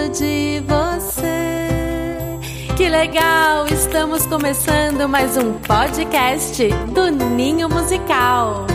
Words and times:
gosto 0.00 0.22
de 0.22 0.62
você. 0.66 2.38
Que 2.76 2.88
legal! 2.88 3.66
Estamos 3.66 4.24
começando 4.26 5.06
mais 5.08 5.36
um 5.36 5.54
podcast 5.54 6.68
do 6.94 7.10
Ninho 7.10 7.68
Musical. 7.68 8.66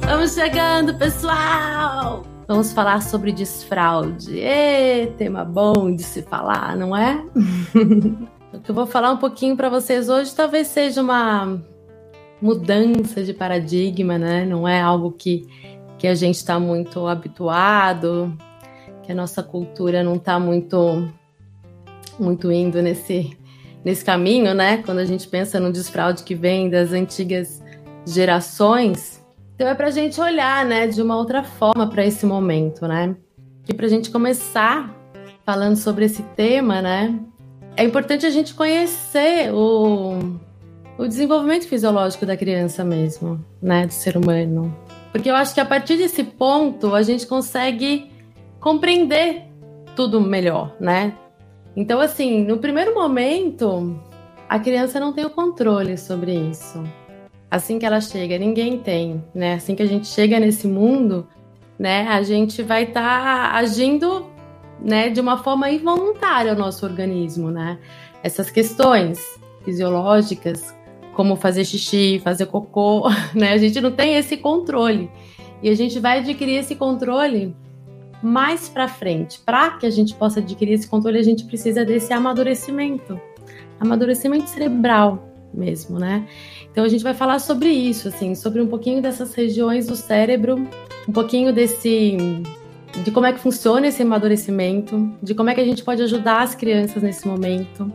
Vamos 0.00 0.34
chegando, 0.34 0.96
pessoal! 0.96 2.22
Vamos 2.46 2.72
falar 2.72 3.02
sobre 3.02 3.32
desfraude. 3.32 4.38
Ê, 4.38 5.12
tema 5.18 5.44
bom 5.44 5.92
de 5.94 6.02
se 6.02 6.22
falar, 6.22 6.76
não 6.76 6.96
é? 6.96 7.24
o 8.52 8.60
que 8.60 8.70
eu 8.70 8.74
vou 8.74 8.86
falar 8.86 9.10
um 9.10 9.16
pouquinho 9.16 9.56
para 9.56 9.68
vocês 9.68 10.08
hoje 10.08 10.34
talvez 10.34 10.68
seja 10.68 11.02
uma 11.02 11.60
mudança 12.40 13.24
de 13.24 13.34
paradigma, 13.34 14.16
né? 14.16 14.44
Não 14.44 14.68
é 14.68 14.80
algo 14.80 15.10
que, 15.10 15.48
que 15.98 16.06
a 16.06 16.14
gente 16.14 16.36
está 16.36 16.60
muito 16.60 17.06
habituado, 17.06 18.36
que 19.04 19.12
a 19.12 19.14
nossa 19.14 19.42
cultura 19.42 20.02
não 20.02 20.16
está 20.16 20.38
muito 20.38 21.08
muito 22.18 22.50
indo 22.50 22.80
nesse, 22.80 23.36
nesse 23.84 24.04
caminho, 24.04 24.54
né? 24.54 24.78
Quando 24.78 24.98
a 24.98 25.04
gente 25.04 25.26
pensa 25.28 25.58
no 25.60 25.72
desfraude 25.72 26.22
que 26.22 26.34
vem 26.34 26.70
das 26.70 26.92
antigas 26.92 27.62
gerações. 28.06 29.24
Então 29.54 29.68
é 29.68 29.74
para 29.74 29.88
a 29.88 29.90
gente 29.90 30.20
olhar, 30.20 30.64
né, 30.64 30.86
de 30.86 31.00
uma 31.00 31.16
outra 31.16 31.42
forma 31.42 31.86
para 31.88 32.04
esse 32.04 32.26
momento, 32.26 32.86
né? 32.86 33.16
E 33.68 33.74
para 33.74 33.86
a 33.86 33.88
gente 33.88 34.10
começar 34.10 34.94
falando 35.44 35.76
sobre 35.76 36.04
esse 36.04 36.22
tema, 36.22 36.82
né? 36.82 37.18
É 37.76 37.84
importante 37.84 38.24
a 38.26 38.30
gente 38.30 38.54
conhecer 38.54 39.52
o, 39.52 40.38
o 40.96 41.06
desenvolvimento 41.06 41.66
fisiológico 41.66 42.24
da 42.24 42.36
criança 42.36 42.84
mesmo, 42.84 43.44
né, 43.60 43.86
do 43.86 43.92
ser 43.92 44.16
humano. 44.16 44.74
Porque 45.12 45.30
eu 45.30 45.36
acho 45.36 45.54
que 45.54 45.60
a 45.60 45.64
partir 45.64 45.96
desse 45.96 46.24
ponto 46.24 46.94
a 46.94 47.02
gente 47.02 47.26
consegue 47.26 48.10
compreender 48.64 49.42
tudo 49.94 50.18
melhor, 50.22 50.74
né? 50.80 51.12
Então, 51.76 52.00
assim, 52.00 52.42
no 52.42 52.56
primeiro 52.56 52.94
momento, 52.94 54.00
a 54.48 54.58
criança 54.58 54.98
não 54.98 55.12
tem 55.12 55.26
o 55.26 55.28
controle 55.28 55.98
sobre 55.98 56.32
isso. 56.32 56.82
Assim 57.50 57.78
que 57.78 57.84
ela 57.84 58.00
chega, 58.00 58.38
ninguém 58.38 58.78
tem, 58.78 59.22
né? 59.34 59.52
Assim 59.52 59.74
que 59.74 59.82
a 59.82 59.86
gente 59.86 60.06
chega 60.06 60.40
nesse 60.40 60.66
mundo, 60.66 61.28
né, 61.78 62.08
a 62.08 62.22
gente 62.22 62.62
vai 62.62 62.84
estar 62.84 63.02
tá 63.02 63.58
agindo, 63.58 64.30
né, 64.80 65.10
de 65.10 65.20
uma 65.20 65.36
forma 65.36 65.70
involuntária 65.70 66.52
ao 66.52 66.58
nosso 66.58 66.86
organismo, 66.86 67.50
né? 67.50 67.78
Essas 68.22 68.50
questões 68.50 69.20
fisiológicas, 69.62 70.74
como 71.12 71.36
fazer 71.36 71.66
xixi, 71.66 72.18
fazer 72.24 72.46
cocô, 72.46 73.10
né? 73.36 73.52
A 73.52 73.58
gente 73.58 73.78
não 73.78 73.92
tem 73.92 74.16
esse 74.16 74.38
controle. 74.38 75.10
E 75.62 75.68
a 75.68 75.74
gente 75.76 76.00
vai 76.00 76.20
adquirir 76.20 76.56
esse 76.56 76.74
controle 76.74 77.54
mais 78.24 78.68
para 78.68 78.88
frente. 78.88 79.38
Para 79.40 79.70
que 79.72 79.86
a 79.86 79.90
gente 79.90 80.14
possa 80.14 80.40
adquirir 80.40 80.72
esse 80.72 80.88
controle, 80.88 81.18
a 81.18 81.22
gente 81.22 81.44
precisa 81.44 81.84
desse 81.84 82.12
amadurecimento, 82.12 83.20
amadurecimento 83.78 84.48
cerebral 84.48 85.28
mesmo, 85.52 85.98
né? 85.98 86.26
Então 86.72 86.84
a 86.84 86.88
gente 86.88 87.04
vai 87.04 87.14
falar 87.14 87.38
sobre 87.38 87.68
isso, 87.68 88.08
assim, 88.08 88.34
sobre 88.34 88.60
um 88.60 88.66
pouquinho 88.66 89.00
dessas 89.00 89.34
regiões 89.34 89.86
do 89.86 89.94
cérebro, 89.94 90.68
um 91.08 91.12
pouquinho 91.12 91.52
desse 91.52 92.16
de 93.02 93.10
como 93.10 93.26
é 93.26 93.32
que 93.32 93.40
funciona 93.40 93.88
esse 93.88 94.02
amadurecimento, 94.02 95.12
de 95.22 95.34
como 95.34 95.50
é 95.50 95.54
que 95.54 95.60
a 95.60 95.64
gente 95.64 95.82
pode 95.82 96.00
ajudar 96.02 96.42
as 96.42 96.54
crianças 96.54 97.02
nesse 97.02 97.26
momento. 97.26 97.92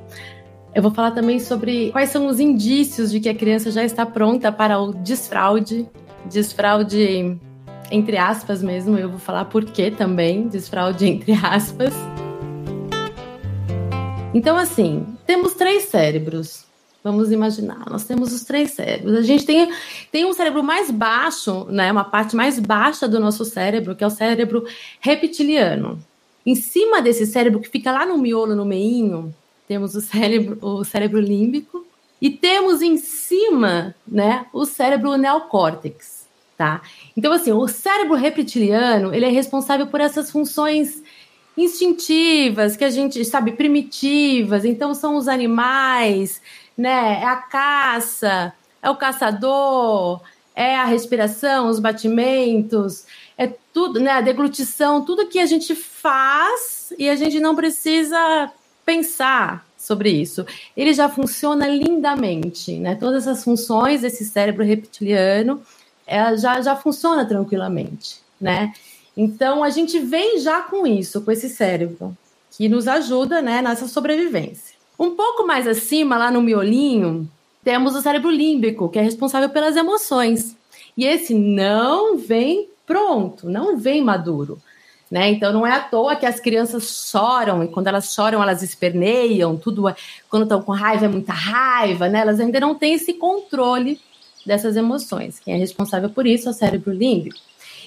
Eu 0.76 0.82
vou 0.82 0.92
falar 0.92 1.12
também 1.12 1.40
sobre 1.40 1.92
quais 1.92 2.10
são 2.10 2.28
os 2.28 2.40
indícios 2.40 3.12
de 3.12 3.20
que 3.20 3.30
a 3.30 3.34
criança 3.34 3.72
já 3.72 3.84
está 3.84 4.06
pronta 4.06 4.52
para 4.52 4.80
o 4.80 4.94
desfraude, 4.94 5.88
desfraude 6.26 7.40
entre 7.92 8.18
aspas 8.18 8.62
mesmo, 8.62 8.98
eu 8.98 9.10
vou 9.10 9.20
falar 9.20 9.46
por 9.46 9.66
que 9.66 9.92
também, 9.92 10.48
desfraude 10.48 11.08
entre 11.08 11.34
aspas. 11.34 11.94
Então, 14.34 14.56
assim, 14.58 15.06
temos 15.26 15.54
três 15.54 15.84
cérebros. 15.86 16.66
Vamos 17.02 17.32
imaginar, 17.32 17.90
nós 17.90 18.04
temos 18.04 18.34
os 18.34 18.44
três 18.44 18.72
cérebros. 18.72 19.16
A 19.16 19.22
gente 19.22 19.46
tem, 19.46 19.72
tem 20.12 20.26
um 20.26 20.34
cérebro 20.34 20.62
mais 20.62 20.92
baixo, 20.92 21.66
né, 21.70 21.90
uma 21.92 22.04
parte 22.04 22.36
mais 22.36 22.60
baixa 22.60 23.08
do 23.08 23.20
nosso 23.22 23.46
cérebro, 23.46 23.96
que 23.96 24.04
é 24.04 24.08
o 24.08 24.12
cérebro 24.12 24.66
reptiliano. 25.00 25.98
Em 26.46 26.56
cima 26.56 27.02
desse 27.02 27.26
cérebro, 27.26 27.62
que 27.62 27.70
fica 27.70 27.92
lá 27.92 28.06
no 28.06 28.18
miolo, 28.18 28.54
no 28.54 28.66
meinho, 28.66 29.34
temos 29.66 29.96
o 29.96 30.02
cérebro, 30.02 30.58
o 30.62 30.84
cérebro 30.84 31.22
límbico, 31.22 31.86
e 32.22 32.30
temos 32.30 32.82
em 32.82 32.98
cima, 32.98 33.96
né, 34.06 34.46
o 34.52 34.66
cérebro 34.66 35.16
neocórtex 35.16 36.19
tá? 36.60 36.82
Então, 37.16 37.32
assim, 37.32 37.54
o 37.54 37.66
cérebro 37.70 38.16
reptiliano, 38.16 39.16
ele 39.16 39.24
é 39.24 39.30
responsável 39.30 39.88
por 39.88 40.02
essas 40.02 40.30
funções 40.30 41.02
instintivas, 41.58 42.76
que 42.76 42.84
a 42.84 42.90
gente 42.90 43.24
sabe, 43.24 43.54
primitivas. 43.54 44.66
Então, 44.66 44.94
são 44.94 45.16
os 45.16 45.30
animais, 45.30 46.42
né? 46.78 47.22
É 47.22 47.26
a 47.26 47.38
caça, 47.38 48.52
é 48.84 48.90
o 48.90 48.98
caçador, 48.98 50.20
é 50.54 50.76
a 50.76 50.84
respiração, 50.84 51.70
os 51.70 51.80
batimentos, 51.80 53.06
é 53.38 53.48
tudo, 53.74 54.02
né? 54.02 54.12
A 54.12 54.22
deglutição, 54.22 55.06
tudo 55.06 55.28
que 55.28 55.40
a 55.40 55.46
gente 55.46 55.74
faz 55.74 56.92
e 57.00 57.10
a 57.10 57.16
gente 57.16 57.40
não 57.40 57.56
precisa 57.56 58.52
pensar 58.86 59.66
sobre 59.78 60.10
isso. 60.10 60.46
Ele 60.76 60.92
já 60.92 61.08
funciona 61.08 61.70
lindamente, 61.70 62.74
né? 62.76 62.96
Todas 62.96 63.30
as 63.30 63.46
funções 63.46 64.02
desse 64.02 64.26
cérebro 64.26 64.66
reptiliano 64.66 65.62
ela 66.10 66.36
já, 66.36 66.60
já 66.62 66.76
funciona 66.76 67.26
tranquilamente, 67.26 68.20
né? 68.42 68.74
Então 69.16 69.64
a 69.64 69.70
gente 69.70 70.00
vem 70.00 70.40
já 70.40 70.62
com 70.62 70.88
isso, 70.88 71.22
com 71.22 71.32
esse 71.32 71.50
cérebro, 71.50 72.18
que 72.52 72.68
nos 72.68 72.88
ajuda 72.88 73.42
né, 73.42 73.62
nessa 73.62 73.88
sobrevivência. 73.88 74.76
Um 74.98 75.12
pouco 75.12 75.46
mais 75.46 75.68
acima, 75.68 76.18
lá 76.18 76.32
no 76.32 76.42
miolinho, 76.42 77.30
temos 77.64 77.96
o 77.96 78.02
cérebro 78.02 78.30
límbico, 78.30 78.90
que 78.90 79.00
é 79.00 79.02
responsável 79.02 79.50
pelas 79.50 79.76
emoções. 79.76 80.56
E 80.98 81.06
esse 81.06 81.34
não 81.34 82.18
vem 82.18 82.70
pronto, 82.86 83.50
não 83.50 83.78
vem 83.78 84.04
maduro. 84.04 84.58
Né? 85.10 85.32
Então 85.32 85.52
não 85.52 85.66
é 85.66 85.72
à 85.72 85.80
toa 85.80 86.16
que 86.16 86.26
as 86.26 86.40
crianças 86.40 87.10
choram, 87.12 87.64
e 87.64 87.68
quando 87.68 87.88
elas 87.88 88.14
choram, 88.14 88.44
elas 88.44 88.62
esperneiam, 88.62 89.58
tudo 89.58 89.90
é, 89.90 89.96
quando 90.30 90.44
estão 90.44 90.62
com 90.62 90.72
raiva 90.72 91.06
é 91.06 91.10
muita 91.10 91.34
raiva, 91.34 92.08
né? 92.08 92.20
Elas 92.20 92.40
ainda 92.40 92.60
não 92.60 92.76
têm 92.76 92.94
esse 92.94 93.14
controle 93.14 94.00
dessas 94.50 94.76
emoções. 94.76 95.40
Quem 95.40 95.54
é 95.54 95.58
responsável 95.58 96.10
por 96.10 96.26
isso 96.26 96.48
é 96.48 96.52
o 96.52 96.54
cérebro 96.56 96.92
límbico. 96.92 97.38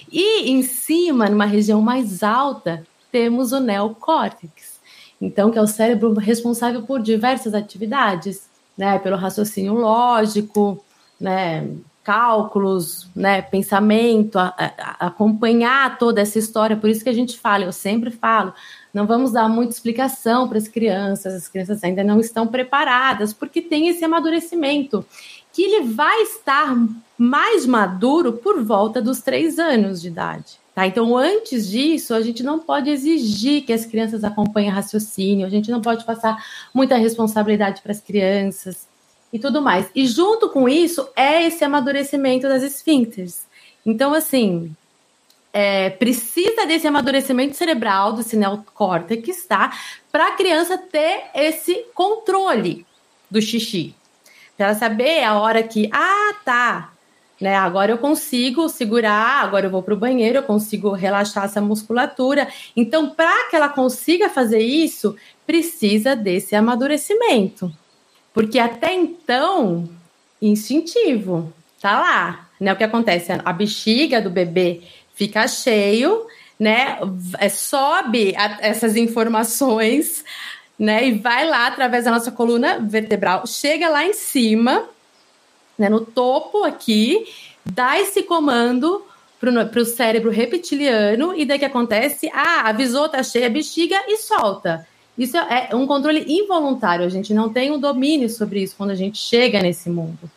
E 0.09 0.49
em 0.49 0.63
cima, 0.63 1.29
numa 1.29 1.45
região 1.45 1.81
mais 1.81 2.23
alta, 2.23 2.87
temos 3.11 3.51
o 3.51 3.59
neocórtex. 3.59 4.79
Então, 5.19 5.51
que 5.51 5.57
é 5.59 5.61
o 5.61 5.67
cérebro 5.67 6.13
responsável 6.13 6.83
por 6.83 7.01
diversas 7.01 7.53
atividades, 7.53 8.47
né, 8.77 8.97
pelo 8.97 9.17
raciocínio 9.17 9.73
lógico, 9.73 10.83
né, 11.19 11.67
cálculos, 12.01 13.07
né, 13.13 13.41
pensamento, 13.41 14.39
a, 14.39 14.53
a, 14.57 15.07
acompanhar 15.07 15.97
toda 15.97 16.21
essa 16.21 16.39
história. 16.39 16.77
Por 16.77 16.89
isso 16.89 17.03
que 17.03 17.09
a 17.09 17.13
gente 17.13 17.37
fala, 17.37 17.65
eu 17.65 17.71
sempre 17.73 18.09
falo, 18.09 18.53
não 18.93 19.05
vamos 19.05 19.31
dar 19.33 19.49
muita 19.49 19.73
explicação 19.73 20.47
para 20.47 20.57
as 20.57 20.67
crianças, 20.67 21.33
as 21.33 21.47
crianças 21.47 21.83
ainda 21.83 22.03
não 22.03 22.19
estão 22.19 22.47
preparadas, 22.47 23.33
porque 23.33 23.61
tem 23.61 23.89
esse 23.89 24.03
amadurecimento 24.03 25.05
que 25.53 25.61
ele 25.61 25.93
vai 25.93 26.23
estar 26.23 26.75
mais 27.17 27.65
maduro 27.65 28.33
por 28.33 28.63
volta 28.63 29.01
dos 29.01 29.21
três 29.21 29.59
anos 29.59 30.01
de 30.01 30.07
idade. 30.07 30.59
Tá? 30.73 30.87
Então, 30.87 31.15
antes 31.15 31.69
disso, 31.69 32.15
a 32.15 32.21
gente 32.21 32.41
não 32.41 32.59
pode 32.59 32.89
exigir 32.89 33.63
que 33.63 33.71
as 33.71 33.85
crianças 33.85 34.23
acompanhem 34.23 34.71
raciocínio, 34.71 35.45
a 35.45 35.49
gente 35.49 35.69
não 35.69 35.79
pode 35.79 36.03
passar 36.03 36.43
muita 36.73 36.97
responsabilidade 36.97 37.81
para 37.81 37.91
as 37.91 38.01
crianças 38.01 38.87
e 39.31 39.37
tudo 39.37 39.61
mais. 39.61 39.87
E 39.93 40.07
junto 40.07 40.49
com 40.49 40.67
isso 40.67 41.07
é 41.15 41.45
esse 41.45 41.63
amadurecimento 41.63 42.47
das 42.47 42.63
esfíncteres. 42.63 43.45
Então, 43.85 44.13
assim, 44.13 44.75
é, 45.53 45.91
precisa 45.91 46.65
desse 46.65 46.87
amadurecimento 46.87 47.55
cerebral 47.55 48.13
do 48.13 48.23
neocórtex, 48.35 49.45
tá? 49.45 49.71
Para 50.11 50.29
a 50.29 50.31
criança 50.31 50.79
ter 50.79 51.25
esse 51.35 51.85
controle 51.93 52.83
do 53.29 53.39
xixi. 53.39 53.93
Ela 54.63 54.75
saber 54.75 55.23
a 55.23 55.39
hora 55.39 55.61
que, 55.63 55.89
ah, 55.91 56.35
tá, 56.43 56.93
né? 57.39 57.55
Agora 57.55 57.91
eu 57.91 57.97
consigo 57.97 58.69
segurar, 58.69 59.43
agora 59.43 59.65
eu 59.65 59.69
vou 59.69 59.83
para 59.83 59.93
o 59.93 59.97
banheiro, 59.97 60.37
eu 60.37 60.43
consigo 60.43 60.91
relaxar 60.91 61.45
essa 61.45 61.59
musculatura. 61.59 62.47
Então, 62.75 63.09
para 63.09 63.49
que 63.49 63.55
ela 63.55 63.69
consiga 63.69 64.29
fazer 64.29 64.59
isso, 64.59 65.15
precisa 65.45 66.15
desse 66.15 66.55
amadurecimento. 66.55 67.71
Porque 68.33 68.57
até 68.59 68.93
então, 68.93 69.89
instintivo, 70.41 71.53
tá 71.81 71.99
lá, 71.99 72.49
né? 72.59 72.71
O 72.71 72.75
que 72.75 72.83
acontece? 72.83 73.31
A 73.31 73.53
bexiga 73.53 74.21
do 74.21 74.29
bebê 74.29 74.81
fica 75.13 75.47
cheio, 75.47 76.25
né? 76.57 76.97
É, 77.39 77.49
sobe 77.49 78.33
a, 78.37 78.59
essas 78.61 78.95
informações 78.95 80.23
né? 80.83 81.07
E 81.07 81.13
vai 81.13 81.47
lá 81.47 81.67
através 81.67 82.03
da 82.05 82.11
nossa 82.11 82.31
coluna 82.31 82.77
vertebral, 82.79 83.47
chega 83.47 83.87
lá 83.87 84.05
em 84.05 84.13
cima, 84.13 84.89
né? 85.77 85.87
No 85.89 86.01
topo 86.01 86.63
aqui, 86.63 87.25
dá 87.65 87.99
esse 87.99 88.23
comando 88.23 89.03
para 89.39 89.81
o 89.81 89.85
cérebro 89.85 90.29
reptiliano 90.29 91.33
e 91.35 91.45
daí 91.45 91.59
que 91.59 91.65
acontece? 91.65 92.29
Ah, 92.33 92.69
avisou, 92.69 93.09
tá 93.09 93.23
cheia 93.23 93.47
a 93.47 93.49
bexiga 93.49 93.95
e 94.07 94.17
solta. 94.17 94.85
Isso 95.17 95.37
é 95.37 95.69
um 95.73 95.85
controle 95.85 96.25
involuntário, 96.27 97.05
a 97.05 97.09
gente 97.09 97.33
não 97.33 97.49
tem 97.49 97.71
um 97.71 97.79
domínio 97.79 98.29
sobre 98.29 98.63
isso 98.63 98.75
quando 98.77 98.91
a 98.91 98.95
gente 98.95 99.17
chega 99.17 99.61
nesse 99.61 99.89
mundo. 99.89 100.29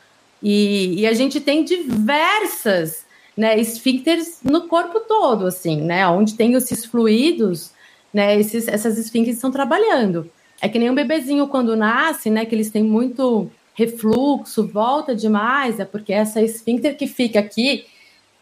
E, 0.42 1.00
e 1.00 1.06
a 1.06 1.14
gente 1.14 1.40
tem 1.40 1.64
diversas 1.64 3.04
né, 3.36 3.58
esfíncteres 3.58 4.40
no 4.44 4.68
corpo 4.68 5.00
todo, 5.00 5.46
assim, 5.46 5.80
né? 5.80 6.06
Onde 6.08 6.34
tem 6.34 6.52
esses 6.54 6.84
fluidos, 6.84 7.70
né? 8.12 8.38
Esses, 8.38 8.68
essas 8.68 8.98
esfíncteres 8.98 9.36
estão 9.36 9.50
trabalhando. 9.50 10.30
É 10.60 10.68
que 10.68 10.78
nem 10.78 10.90
um 10.90 10.94
bebezinho 10.94 11.46
quando 11.48 11.76
nasce, 11.76 12.30
né? 12.30 12.44
Que 12.46 12.54
eles 12.54 12.70
têm 12.70 12.82
muito 12.82 13.50
refluxo, 13.74 14.66
volta 14.66 15.14
demais, 15.14 15.78
é 15.78 15.84
porque 15.84 16.12
essa 16.12 16.40
esfíncter 16.40 16.96
que 16.96 17.06
fica 17.06 17.38
aqui, 17.38 17.84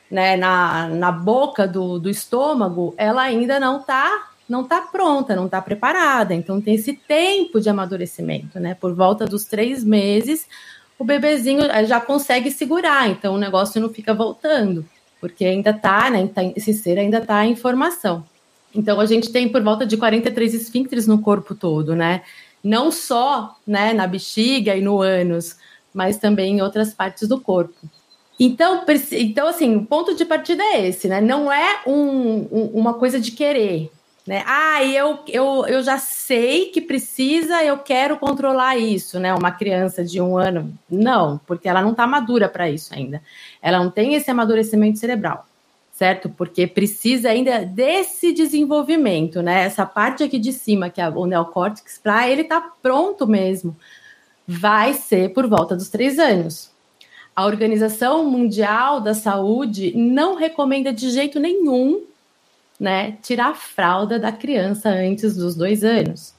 né, 0.08 0.36
na, 0.36 0.88
na 0.88 1.10
boca 1.10 1.66
do, 1.66 1.98
do 1.98 2.08
estômago, 2.08 2.94
ela 2.96 3.22
ainda 3.22 3.58
não 3.58 3.80
está 3.80 4.30
não 4.48 4.62
tá 4.62 4.82
pronta, 4.82 5.34
não 5.34 5.46
está 5.46 5.60
preparada. 5.60 6.34
Então 6.34 6.60
tem 6.60 6.74
esse 6.74 6.92
tempo 6.92 7.60
de 7.60 7.68
amadurecimento, 7.68 8.60
né? 8.60 8.74
Por 8.74 8.94
volta 8.94 9.24
dos 9.24 9.46
três 9.46 9.82
meses, 9.82 10.46
o 10.98 11.04
bebezinho 11.04 11.64
eh, 11.64 11.84
já 11.86 12.00
consegue 12.00 12.50
segurar, 12.50 13.08
então 13.08 13.34
o 13.34 13.38
negócio 13.38 13.80
não 13.80 13.88
fica 13.88 14.12
voltando, 14.14 14.84
porque 15.20 15.44
ainda 15.44 15.70
está, 15.70 16.10
né? 16.10 16.28
Tá, 16.28 16.42
esse 16.54 16.74
ser 16.74 16.98
ainda 16.98 17.18
está 17.18 17.44
em 17.46 17.56
formação. 17.56 18.24
Então 18.74 19.00
a 19.00 19.06
gente 19.06 19.30
tem 19.30 19.48
por 19.48 19.62
volta 19.62 19.86
de 19.86 19.96
43 19.96 20.54
esfíncteres 20.54 21.06
no 21.06 21.20
corpo 21.20 21.54
todo, 21.54 21.94
né? 21.94 22.22
Não 22.62 22.90
só 22.90 23.56
né, 23.66 23.92
na 23.92 24.06
bexiga 24.06 24.74
e 24.74 24.80
no 24.80 25.00
ânus, 25.00 25.56
mas 25.92 26.16
também 26.16 26.56
em 26.56 26.62
outras 26.62 26.92
partes 26.92 27.28
do 27.28 27.40
corpo. 27.40 27.74
Então, 28.38 28.84
então 29.12 29.46
assim, 29.46 29.76
o 29.76 29.86
ponto 29.86 30.14
de 30.14 30.24
partida 30.24 30.62
é 30.62 30.88
esse, 30.88 31.06
né? 31.06 31.20
Não 31.20 31.52
é 31.52 31.82
um, 31.86 32.48
um, 32.50 32.70
uma 32.74 32.94
coisa 32.94 33.20
de 33.20 33.30
querer, 33.30 33.92
né? 34.26 34.42
Ah, 34.46 34.82
eu, 34.84 35.20
eu, 35.28 35.66
eu 35.66 35.82
já 35.82 35.98
sei 35.98 36.66
que 36.66 36.80
precisa, 36.80 37.62
eu 37.62 37.78
quero 37.78 38.18
controlar 38.18 38.76
isso, 38.76 39.20
né? 39.20 39.32
Uma 39.32 39.52
criança 39.52 40.04
de 40.04 40.20
um 40.20 40.36
ano, 40.36 40.76
não, 40.90 41.38
porque 41.46 41.68
ela 41.68 41.80
não 41.80 41.92
está 41.92 42.06
madura 42.06 42.48
para 42.48 42.68
isso 42.68 42.92
ainda. 42.92 43.22
Ela 43.62 43.78
não 43.78 43.90
tem 43.90 44.14
esse 44.14 44.30
amadurecimento 44.30 44.98
cerebral, 44.98 45.46
certo? 45.94 46.28
Porque 46.28 46.66
precisa 46.66 47.30
ainda 47.30 47.64
desse 47.64 48.32
desenvolvimento, 48.32 49.40
né? 49.40 49.62
Essa 49.64 49.86
parte 49.86 50.24
aqui 50.24 50.38
de 50.40 50.52
cima, 50.52 50.90
que 50.90 51.00
é 51.00 51.08
o 51.08 51.24
neocórtex, 51.24 51.98
para 52.02 52.28
ele 52.28 52.42
estar 52.42 52.60
tá 52.60 52.72
pronto 52.82 53.26
mesmo, 53.26 53.76
vai 54.46 54.92
ser 54.92 55.32
por 55.32 55.46
volta 55.48 55.76
dos 55.76 55.88
três 55.88 56.18
anos. 56.18 56.68
A 57.34 57.46
Organização 57.46 58.28
Mundial 58.28 59.00
da 59.00 59.14
Saúde 59.14 59.96
não 59.96 60.34
recomenda 60.34 60.92
de 60.92 61.10
jeito 61.10 61.38
nenhum 61.38 62.02
né, 62.78 63.16
tirar 63.22 63.50
a 63.50 63.54
fralda 63.54 64.18
da 64.18 64.32
criança 64.32 64.88
antes 64.88 65.36
dos 65.36 65.54
dois 65.54 65.84
anos, 65.84 66.34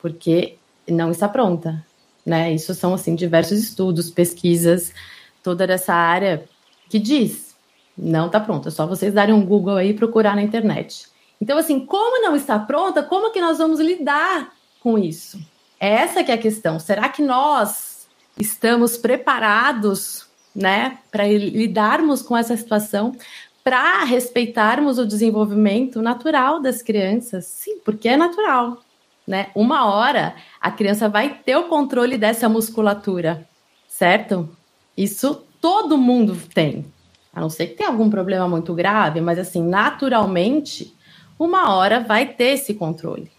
porque 0.00 0.56
não 0.88 1.10
está 1.10 1.28
pronta, 1.28 1.84
né? 2.24 2.52
Isso 2.52 2.72
são 2.72 2.94
assim 2.94 3.16
diversos 3.16 3.58
estudos, 3.58 4.10
pesquisas, 4.10 4.94
toda 5.42 5.64
essa 5.64 5.92
área 5.92 6.44
que 6.88 7.00
diz 7.00 7.51
não 7.96 8.26
está 8.26 8.40
pronta. 8.40 8.68
É 8.68 8.72
só 8.72 8.86
vocês 8.86 9.12
darem 9.12 9.34
um 9.34 9.44
Google 9.44 9.76
aí 9.76 9.90
e 9.90 9.94
procurar 9.94 10.34
na 10.34 10.42
internet. 10.42 11.06
Então, 11.40 11.58
assim, 11.58 11.84
como 11.84 12.22
não 12.22 12.36
está 12.36 12.58
pronta, 12.58 13.02
como 13.02 13.32
que 13.32 13.40
nós 13.40 13.58
vamos 13.58 13.80
lidar 13.80 14.52
com 14.80 14.98
isso? 14.98 15.40
Essa 15.78 16.22
que 16.22 16.30
é 16.30 16.34
a 16.34 16.38
questão. 16.38 16.78
Será 16.78 17.08
que 17.08 17.22
nós 17.22 18.06
estamos 18.38 18.96
preparados, 18.96 20.26
né, 20.54 20.98
para 21.10 21.26
lidarmos 21.26 22.22
com 22.22 22.36
essa 22.36 22.56
situação? 22.56 23.16
para 23.64 24.04
respeitarmos 24.04 24.98
o 24.98 25.06
desenvolvimento 25.06 26.02
natural 26.02 26.60
das 26.60 26.82
crianças. 26.82 27.46
Sim, 27.46 27.78
porque 27.84 28.08
é 28.08 28.16
natural. 28.16 28.78
Né? 29.26 29.50
Uma 29.54 29.86
hora 29.86 30.34
a 30.60 30.70
criança 30.70 31.08
vai 31.08 31.38
ter 31.44 31.56
o 31.56 31.68
controle 31.68 32.18
dessa 32.18 32.48
musculatura, 32.48 33.48
certo? 33.86 34.48
Isso 34.96 35.44
todo 35.60 35.96
mundo 35.96 36.36
tem. 36.52 36.84
A 37.32 37.40
não 37.40 37.48
ser 37.48 37.68
que 37.68 37.74
tenha 37.76 37.88
algum 37.88 38.10
problema 38.10 38.46
muito 38.46 38.74
grave, 38.74 39.20
mas 39.20 39.38
assim, 39.38 39.62
naturalmente, 39.62 40.94
uma 41.38 41.74
hora 41.74 42.00
vai 42.00 42.26
ter 42.26 42.52
esse 42.52 42.74
controle, 42.74 43.30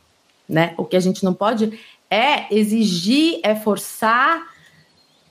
né? 0.50 0.74
O 0.78 0.84
que 0.84 0.96
a 0.96 1.00
gente 1.00 1.24
não 1.24 1.34
pode 1.34 1.80
é 2.10 2.54
exigir, 2.54 3.40
é 3.44 3.56
forçar, 3.56 4.42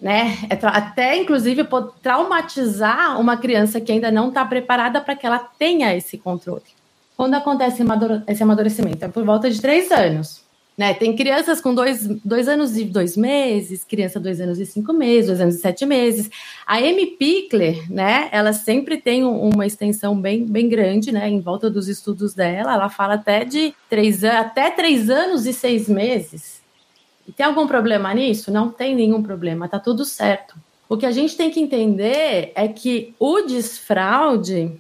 né? 0.01 0.39
É 0.49 0.59
até, 0.67 1.17
inclusive, 1.17 1.67
traumatizar 2.03 3.21
uma 3.21 3.37
criança 3.37 3.81
que 3.81 3.93
ainda 3.93 4.11
não 4.11 4.29
está 4.29 4.45
preparada 4.45 5.01
para 5.01 5.17
que 5.17 5.27
ela 5.27 5.39
tenha 5.39 5.95
esse 5.95 6.19
controle. 6.19 6.63
Quando 7.17 7.35
acontece 7.35 7.85
esse 8.27 8.43
amadurecimento? 8.43 9.05
É 9.05 9.09
por 9.09 9.25
volta 9.25 9.51
de 9.51 9.61
três 9.61 9.93
anos. 9.93 10.42
Né? 10.77 10.95
Tem 10.95 11.15
crianças 11.15 11.61
com 11.61 11.75
dois, 11.75 12.07
dois 12.25 12.49
anos 12.49 12.77
e 12.77 12.85
dois 12.85 13.15
meses, 13.17 13.85
criança 13.85 14.19
dois 14.19 14.41
anos 14.41 14.59
e 14.59 14.65
cinco 14.65 14.93
meses, 14.93 15.27
dois 15.27 15.41
anos 15.41 15.57
e 15.57 15.59
sete 15.59 15.85
meses. 15.85 16.31
A 16.67 16.77
Amy 16.79 17.07
Pickler, 17.07 17.93
né? 17.93 18.29
Ela 18.33 18.55
sempre 18.55 18.97
tem 18.97 19.23
uma 19.23 19.67
extensão 19.67 20.19
bem, 20.19 20.47
bem 20.47 20.69
grande, 20.69 21.13
né? 21.13 21.29
Em 21.29 21.41
volta 21.41 21.71
dos 21.71 21.89
estudos 21.89 22.33
dela, 22.35 22.73
ela 22.73 22.89
fala 22.89 23.15
até 23.15 23.45
de 23.45 23.75
três, 23.91 24.25
até 24.25 24.71
três 24.71 25.11
anos 25.11 25.47
e 25.47 25.53
seis 25.53 25.89
meses. 25.89 26.63
E 27.29 27.33
tem 27.33 27.45
algum 27.45 27.67
problema 27.67 28.13
nisso? 28.15 28.51
Não 28.51 28.71
tem 28.71 28.95
nenhum 28.95 29.23
problema, 29.23 29.69
tá 29.69 29.79
tudo 29.79 30.05
certo. 30.05 30.57
O 30.89 30.97
que 30.97 31.07
a 31.07 31.13
gente 31.13 31.37
tem 31.37 31.51
que 31.51 31.61
entender 31.61 32.53
é 32.55 32.67
que 32.67 33.15
o 33.19 33.43
desfraude, 33.43 34.73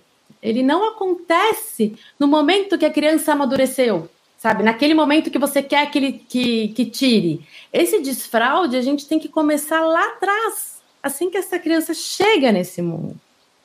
ele 0.42 0.62
não 0.62 0.88
acontece 0.88 1.94
no 2.18 2.26
momento 2.26 2.76
que 2.76 2.84
a 2.84 2.90
criança 2.90 3.32
amadureceu, 3.32 4.08
sabe? 4.42 4.64
Naquele 4.64 4.92
momento 4.92 5.30
que 5.30 5.38
você 5.38 5.62
quer 5.62 5.88
que 5.88 5.98
ele 5.98 6.12
que, 6.28 6.68
que 6.68 6.84
tire. 6.84 7.46
Esse 7.72 8.00
desfraude 8.00 8.76
a 8.76 8.82
gente 8.82 9.06
tem 9.06 9.16
que 9.16 9.28
começar 9.28 9.82
lá 9.82 10.04
atrás, 10.08 10.82
assim 11.00 11.30
que 11.30 11.36
essa 11.36 11.60
criança 11.60 11.94
chega 11.94 12.50
nesse 12.50 12.82
mundo. 12.82 13.14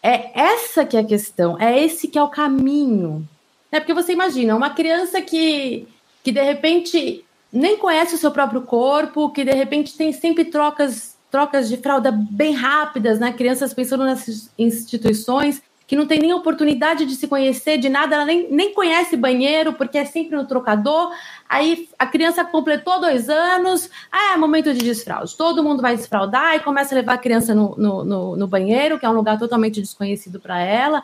É 0.04 0.40
essa 0.40 0.86
que 0.86 0.96
é 0.96 1.00
a 1.00 1.04
questão, 1.04 1.60
é 1.60 1.84
esse 1.84 2.08
que 2.08 2.20
é 2.20 2.22
o 2.22 2.30
caminho. 2.30 3.28
É 3.72 3.80
porque 3.80 3.94
você 3.96 4.14
imagina, 4.14 4.56
uma 4.56 4.70
criança 4.70 5.20
que, 5.20 5.88
que 6.24 6.32
de 6.32 6.44
repente 6.44 7.26
nem 7.52 7.76
conhece 7.78 8.14
o 8.14 8.18
seu 8.20 8.30
próprio 8.30 8.62
corpo, 8.62 9.32
que 9.32 9.44
de 9.44 9.54
repente 9.54 9.98
tem 9.98 10.14
sempre 10.14 10.46
trocas 10.46 11.18
trocas 11.32 11.68
de 11.68 11.78
fralda 11.78 12.12
bem 12.12 12.54
rápidas, 12.54 13.20
né? 13.20 13.34
Crianças 13.34 13.74
pensando 13.74 14.06
nessas 14.06 14.50
instituições 14.58 15.62
que 15.88 15.96
não 15.96 16.06
tem 16.06 16.20
nem 16.20 16.34
oportunidade 16.34 17.06
de 17.06 17.16
se 17.16 17.30
conhecer 17.30 17.78
de 17.78 17.88
nada, 17.88 18.16
ela 18.16 18.26
nem, 18.26 18.52
nem 18.52 18.74
conhece 18.74 19.16
banheiro, 19.16 19.72
porque 19.72 19.98
é 19.98 20.04
sempre 20.04 20.36
no 20.36 20.46
trocador. 20.46 21.14
Aí 21.48 21.88
a 21.98 22.06
criança 22.06 22.44
completou 22.44 23.00
dois 23.00 23.30
anos, 23.30 23.90
ah, 24.12 24.34
é 24.34 24.38
momento 24.38 24.74
de 24.74 24.84
desfraude. 24.84 25.38
Todo 25.38 25.64
mundo 25.64 25.82
vai 25.82 25.96
desfraudar 25.96 26.56
e 26.56 26.60
começa 26.60 26.94
a 26.94 26.98
levar 26.98 27.14
a 27.14 27.18
criança 27.18 27.56
no, 27.56 27.74
no, 27.78 28.04
no, 28.04 28.36
no 28.36 28.48
banheiro, 28.48 29.00
que 29.00 29.06
é 29.06 29.10
um 29.10 29.14
lugar 29.14 29.40
totalmente 29.40 29.80
desconhecido 29.80 30.42
para 30.42 30.60
ela, 30.60 31.02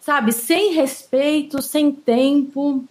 sabe? 0.00 0.32
Sem 0.32 0.72
respeito, 0.72 1.60
sem 1.60 1.92
tempo, 1.92 2.82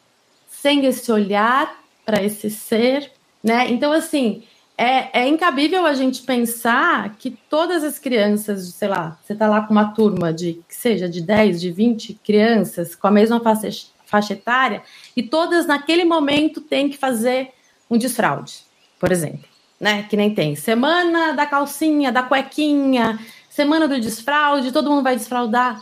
sem 0.47 0.85
esse 0.85 1.11
olhar 1.11 1.75
para 2.05 2.21
esse 2.21 2.51
ser, 2.51 3.11
né? 3.43 3.67
Então, 3.71 3.91
assim, 3.91 4.43
é, 4.77 5.21
é 5.21 5.27
incabível 5.27 5.85
a 5.85 5.93
gente 5.93 6.21
pensar 6.23 7.15
que 7.17 7.31
todas 7.49 7.83
as 7.83 7.97
crianças, 7.97 8.67
sei 8.73 8.87
lá, 8.89 9.17
você 9.23 9.33
está 9.33 9.47
lá 9.47 9.61
com 9.61 9.71
uma 9.71 9.93
turma 9.93 10.33
de, 10.33 10.61
que 10.67 10.75
seja, 10.75 11.07
de 11.07 11.21
10, 11.21 11.61
de 11.61 11.71
20 11.71 12.15
crianças 12.15 12.93
com 12.93 13.07
a 13.07 13.11
mesma 13.11 13.39
faixa, 13.39 13.87
faixa 14.05 14.33
etária, 14.33 14.83
e 15.15 15.23
todas 15.23 15.65
naquele 15.65 16.03
momento 16.03 16.59
têm 16.59 16.89
que 16.89 16.97
fazer 16.97 17.51
um 17.89 17.97
desfraude, 17.97 18.65
por 18.99 19.11
exemplo, 19.11 19.47
né? 19.79 20.03
Que 20.03 20.17
nem 20.17 20.33
tem 20.33 20.55
semana 20.55 21.31
da 21.31 21.45
calcinha, 21.45 22.11
da 22.11 22.23
cuequinha, 22.23 23.19
semana 23.49 23.87
do 23.87 23.99
desfraude, 23.99 24.73
todo 24.73 24.89
mundo 24.89 25.03
vai 25.03 25.15
desfraudar. 25.15 25.79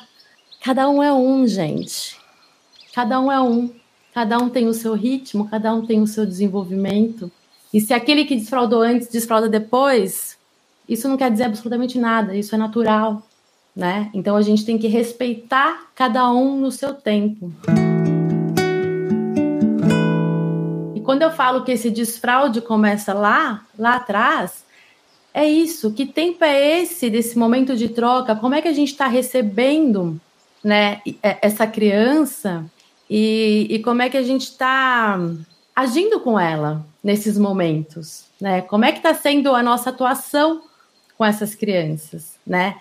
Cada 0.61 0.87
um 0.87 1.01
é 1.01 1.11
um, 1.11 1.47
gente. 1.47 2.15
Cada 2.93 3.19
um 3.19 3.31
é 3.31 3.41
um. 3.41 3.73
Cada 4.13 4.37
um 4.37 4.49
tem 4.49 4.67
o 4.67 4.73
seu 4.73 4.93
ritmo, 4.93 5.49
cada 5.49 5.73
um 5.73 5.83
tem 5.83 5.99
o 5.99 6.05
seu 6.05 6.25
desenvolvimento. 6.25 7.31
E 7.73 7.81
se 7.81 7.91
aquele 7.91 8.23
que 8.23 8.35
desfraudou 8.35 8.83
antes 8.83 9.07
desfrauda 9.07 9.49
depois, 9.49 10.37
isso 10.87 11.09
não 11.09 11.17
quer 11.17 11.31
dizer 11.31 11.45
absolutamente 11.45 11.97
nada, 11.97 12.35
isso 12.35 12.53
é 12.53 12.57
natural, 12.57 13.23
né? 13.75 14.11
Então 14.13 14.35
a 14.35 14.43
gente 14.43 14.63
tem 14.63 14.77
que 14.77 14.87
respeitar 14.87 15.87
cada 15.95 16.31
um 16.31 16.55
no 16.55 16.71
seu 16.71 16.93
tempo. 16.93 17.51
E 20.93 21.01
quando 21.01 21.23
eu 21.23 21.31
falo 21.31 21.63
que 21.63 21.71
esse 21.71 21.89
desfraude 21.89 22.61
começa 22.61 23.11
lá, 23.11 23.65
lá 23.75 23.95
atrás, 23.95 24.63
é 25.33 25.49
isso. 25.49 25.91
Que 25.93 26.05
tempo 26.05 26.43
é 26.43 26.81
esse 26.81 27.09
desse 27.09 27.35
momento 27.39 27.75
de 27.75 27.89
troca? 27.89 28.35
Como 28.35 28.53
é 28.53 28.61
que 28.61 28.67
a 28.67 28.73
gente 28.73 28.91
está 28.91 29.07
recebendo, 29.07 30.21
né, 30.63 31.01
essa 31.41 31.65
criança? 31.65 32.63
E, 33.09 33.65
e 33.67 33.79
como 33.79 34.03
é 34.03 34.11
que 34.11 34.17
a 34.17 34.21
gente 34.21 34.43
está 34.43 35.19
agindo 35.75 36.19
com 36.19 36.39
ela 36.39 36.85
nesses 37.03 37.37
momentos, 37.37 38.25
né? 38.39 38.61
Como 38.61 38.85
é 38.85 38.91
que 38.91 38.99
está 38.99 39.13
sendo 39.13 39.55
a 39.55 39.63
nossa 39.63 39.89
atuação 39.89 40.61
com 41.17 41.25
essas 41.25 41.55
crianças, 41.55 42.37
né? 42.45 42.75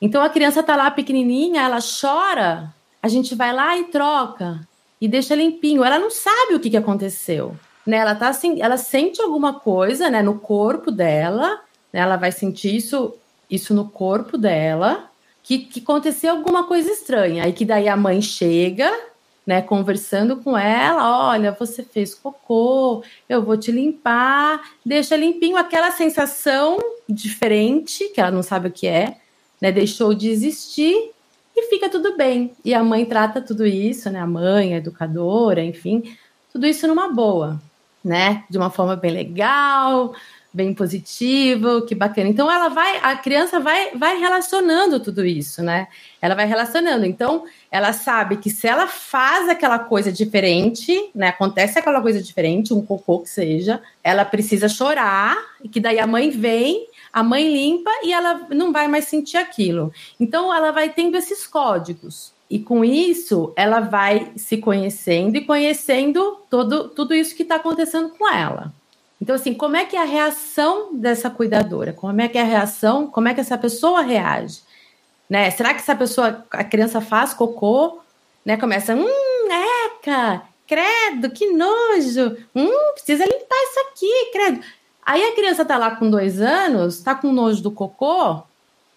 Então 0.00 0.22
a 0.22 0.30
criança 0.30 0.62
tá 0.62 0.76
lá 0.76 0.90
pequenininha, 0.90 1.62
ela 1.62 1.78
chora, 1.80 2.74
a 3.02 3.08
gente 3.08 3.34
vai 3.34 3.52
lá 3.52 3.76
e 3.76 3.84
troca 3.84 4.60
e 5.00 5.06
deixa 5.06 5.34
limpinho. 5.34 5.84
Ela 5.84 5.98
não 5.98 6.10
sabe 6.10 6.54
o 6.54 6.60
que, 6.60 6.70
que 6.70 6.76
aconteceu. 6.76 7.56
Né? 7.86 7.98
Ela 7.98 8.14
tá 8.14 8.28
assim, 8.28 8.60
ela 8.60 8.76
sente 8.76 9.20
alguma 9.20 9.54
coisa, 9.54 10.10
né, 10.10 10.22
no 10.22 10.38
corpo 10.38 10.90
dela, 10.90 11.60
né? 11.92 12.00
Ela 12.00 12.16
vai 12.16 12.30
sentir 12.30 12.76
isso, 12.76 13.14
isso 13.50 13.74
no 13.74 13.88
corpo 13.88 14.38
dela, 14.38 15.10
que, 15.42 15.58
que 15.58 15.80
aconteceu 15.80 16.30
alguma 16.32 16.64
coisa 16.64 16.90
estranha. 16.90 17.44
Aí 17.44 17.52
que 17.52 17.64
daí 17.64 17.88
a 17.88 17.96
mãe 17.96 18.20
chega, 18.20 18.90
né, 19.46 19.62
conversando 19.62 20.36
com 20.36 20.56
ela, 20.56 21.30
olha, 21.30 21.52
você 21.52 21.82
fez 21.82 22.14
cocô, 22.14 23.02
eu 23.28 23.42
vou 23.42 23.56
te 23.56 23.72
limpar, 23.72 24.60
deixa 24.84 25.16
limpinho, 25.16 25.56
aquela 25.56 25.90
sensação 25.90 26.78
diferente, 27.08 28.08
que 28.08 28.20
ela 28.20 28.30
não 28.30 28.42
sabe 28.42 28.68
o 28.68 28.72
que 28.72 28.86
é, 28.86 29.16
né, 29.60 29.72
deixou 29.72 30.14
de 30.14 30.28
existir 30.28 31.10
e 31.56 31.62
fica 31.68 31.88
tudo 31.88 32.16
bem. 32.16 32.52
E 32.64 32.72
a 32.74 32.82
mãe 32.84 33.04
trata 33.04 33.40
tudo 33.40 33.66
isso, 33.66 34.10
né, 34.10 34.20
a 34.20 34.26
mãe, 34.26 34.74
a 34.74 34.78
educadora, 34.78 35.62
enfim, 35.62 36.16
tudo 36.52 36.66
isso 36.66 36.86
numa 36.86 37.12
boa, 37.12 37.60
né, 38.04 38.44
de 38.48 38.56
uma 38.56 38.70
forma 38.70 38.94
bem 38.96 39.10
legal, 39.10 40.14
bem 40.52 40.74
positivo, 40.74 41.82
que 41.82 41.94
bacana. 41.94 42.28
Então 42.28 42.50
ela 42.50 42.68
vai, 42.68 42.98
a 43.02 43.16
criança 43.16 43.60
vai, 43.60 43.92
vai 43.94 44.18
relacionando 44.18 44.98
tudo 44.98 45.24
isso, 45.24 45.62
né? 45.62 45.88
Ela 46.20 46.34
vai 46.34 46.46
relacionando. 46.46 47.06
Então 47.06 47.44
ela 47.70 47.92
sabe 47.92 48.36
que 48.36 48.50
se 48.50 48.66
ela 48.66 48.86
faz 48.86 49.48
aquela 49.48 49.78
coisa 49.78 50.10
diferente, 50.10 51.10
né? 51.14 51.28
Acontece 51.28 51.78
aquela 51.78 52.00
coisa 52.00 52.20
diferente, 52.20 52.74
um 52.74 52.84
cocô 52.84 53.20
que 53.20 53.28
seja, 53.28 53.80
ela 54.02 54.24
precisa 54.24 54.68
chorar 54.68 55.36
e 55.62 55.68
que 55.68 55.78
daí 55.78 55.98
a 55.98 56.06
mãe 56.06 56.30
vem, 56.30 56.86
a 57.12 57.22
mãe 57.22 57.48
limpa 57.52 57.90
e 58.02 58.12
ela 58.12 58.46
não 58.50 58.72
vai 58.72 58.88
mais 58.88 59.04
sentir 59.06 59.36
aquilo. 59.36 59.92
Então 60.18 60.52
ela 60.54 60.72
vai 60.72 60.88
tendo 60.88 61.16
esses 61.16 61.46
códigos. 61.46 62.32
E 62.50 62.58
com 62.58 62.84
isso, 62.84 63.52
ela 63.54 63.78
vai 63.78 64.32
se 64.34 64.56
conhecendo 64.56 65.36
e 65.36 65.44
conhecendo 65.44 66.38
todo, 66.50 66.88
tudo 66.88 67.14
isso 67.14 67.36
que 67.36 67.44
está 67.44 67.54
acontecendo 67.54 68.08
com 68.08 68.28
ela. 68.28 68.72
Então, 69.20 69.34
assim, 69.34 69.52
como 69.52 69.76
é 69.76 69.84
que 69.84 69.96
é 69.96 70.00
a 70.00 70.04
reação 70.04 70.96
dessa 70.96 71.28
cuidadora? 71.28 71.92
Como 71.92 72.20
é 72.20 72.28
que 72.28 72.38
é 72.38 72.40
a 72.40 72.44
reação? 72.44 73.06
Como 73.06 73.28
é 73.28 73.34
que 73.34 73.40
essa 73.40 73.58
pessoa 73.58 74.00
reage? 74.00 74.60
Né? 75.28 75.50
Será 75.50 75.74
que 75.74 75.80
essa 75.80 75.94
pessoa, 75.94 76.44
a 76.50 76.64
criança 76.64 77.00
faz 77.00 77.34
cocô, 77.34 78.00
né? 78.44 78.56
Começa, 78.56 78.94
hum, 78.94 79.48
eca, 79.86 80.42
credo, 80.66 81.30
que 81.30 81.50
nojo, 81.52 82.36
hum, 82.54 82.92
precisa 82.94 83.24
limpar 83.24 83.56
isso 83.56 83.80
aqui, 83.88 84.30
credo. 84.32 84.60
Aí 85.04 85.22
a 85.22 85.34
criança 85.34 85.64
tá 85.64 85.76
lá 85.76 85.96
com 85.96 86.08
dois 86.08 86.40
anos, 86.40 87.00
tá 87.00 87.14
com 87.14 87.32
nojo 87.32 87.62
do 87.62 87.70
cocô, 87.70 88.42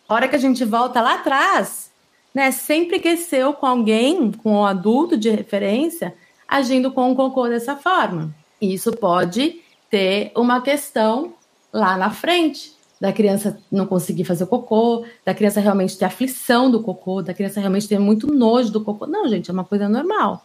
a 0.07 0.13
hora 0.13 0.27
que 0.27 0.35
a 0.35 0.39
gente 0.39 0.63
volta 0.63 1.01
lá 1.01 1.15
atrás, 1.15 1.91
né? 2.33 2.51
Sempre 2.51 2.99
cresceu 2.99 3.53
com 3.53 3.65
alguém, 3.65 4.31
com 4.31 4.53
um 4.53 4.65
adulto 4.65 5.17
de 5.17 5.29
referência, 5.29 6.15
agindo 6.47 6.91
com 6.91 7.11
o 7.11 7.15
cocô 7.15 7.47
dessa 7.47 7.75
forma. 7.75 8.33
E 8.61 8.73
isso 8.73 8.91
pode 8.93 9.62
ter 9.93 10.31
uma 10.35 10.59
questão 10.59 11.35
lá 11.71 11.95
na 11.95 12.09
frente 12.09 12.73
da 12.99 13.13
criança 13.13 13.59
não 13.71 13.85
conseguir 13.85 14.23
fazer 14.23 14.43
o 14.43 14.47
cocô, 14.47 15.05
da 15.23 15.35
criança 15.35 15.59
realmente 15.59 15.95
ter 15.95 16.05
aflição 16.05 16.71
do 16.71 16.81
cocô, 16.81 17.21
da 17.21 17.31
criança 17.31 17.59
realmente 17.59 17.87
ter 17.87 17.99
muito 17.99 18.25
nojo 18.25 18.71
do 18.71 18.83
cocô. 18.83 19.05
Não, 19.05 19.27
gente, 19.27 19.51
é 19.51 19.53
uma 19.53 19.63
coisa 19.63 19.87
normal. 19.87 20.43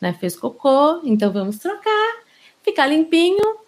Né? 0.00 0.12
Fez 0.14 0.34
cocô, 0.34 1.00
então 1.04 1.30
vamos 1.30 1.58
trocar, 1.58 2.22
ficar 2.64 2.88
limpinho 2.88 3.58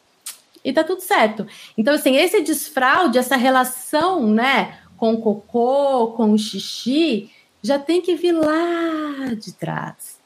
e 0.64 0.72
tá 0.72 0.82
tudo 0.82 1.00
certo. 1.00 1.46
Então, 1.78 1.94
assim, 1.94 2.16
esse 2.16 2.40
desfraude, 2.40 3.16
essa 3.16 3.36
relação, 3.36 4.26
né, 4.26 4.80
com 4.96 5.14
o 5.14 5.20
cocô, 5.22 6.08
com 6.16 6.32
o 6.32 6.38
xixi, 6.38 7.30
já 7.62 7.78
tem 7.78 8.02
que 8.02 8.16
vir 8.16 8.32
lá 8.32 9.32
de 9.40 9.52
trás. 9.52 10.18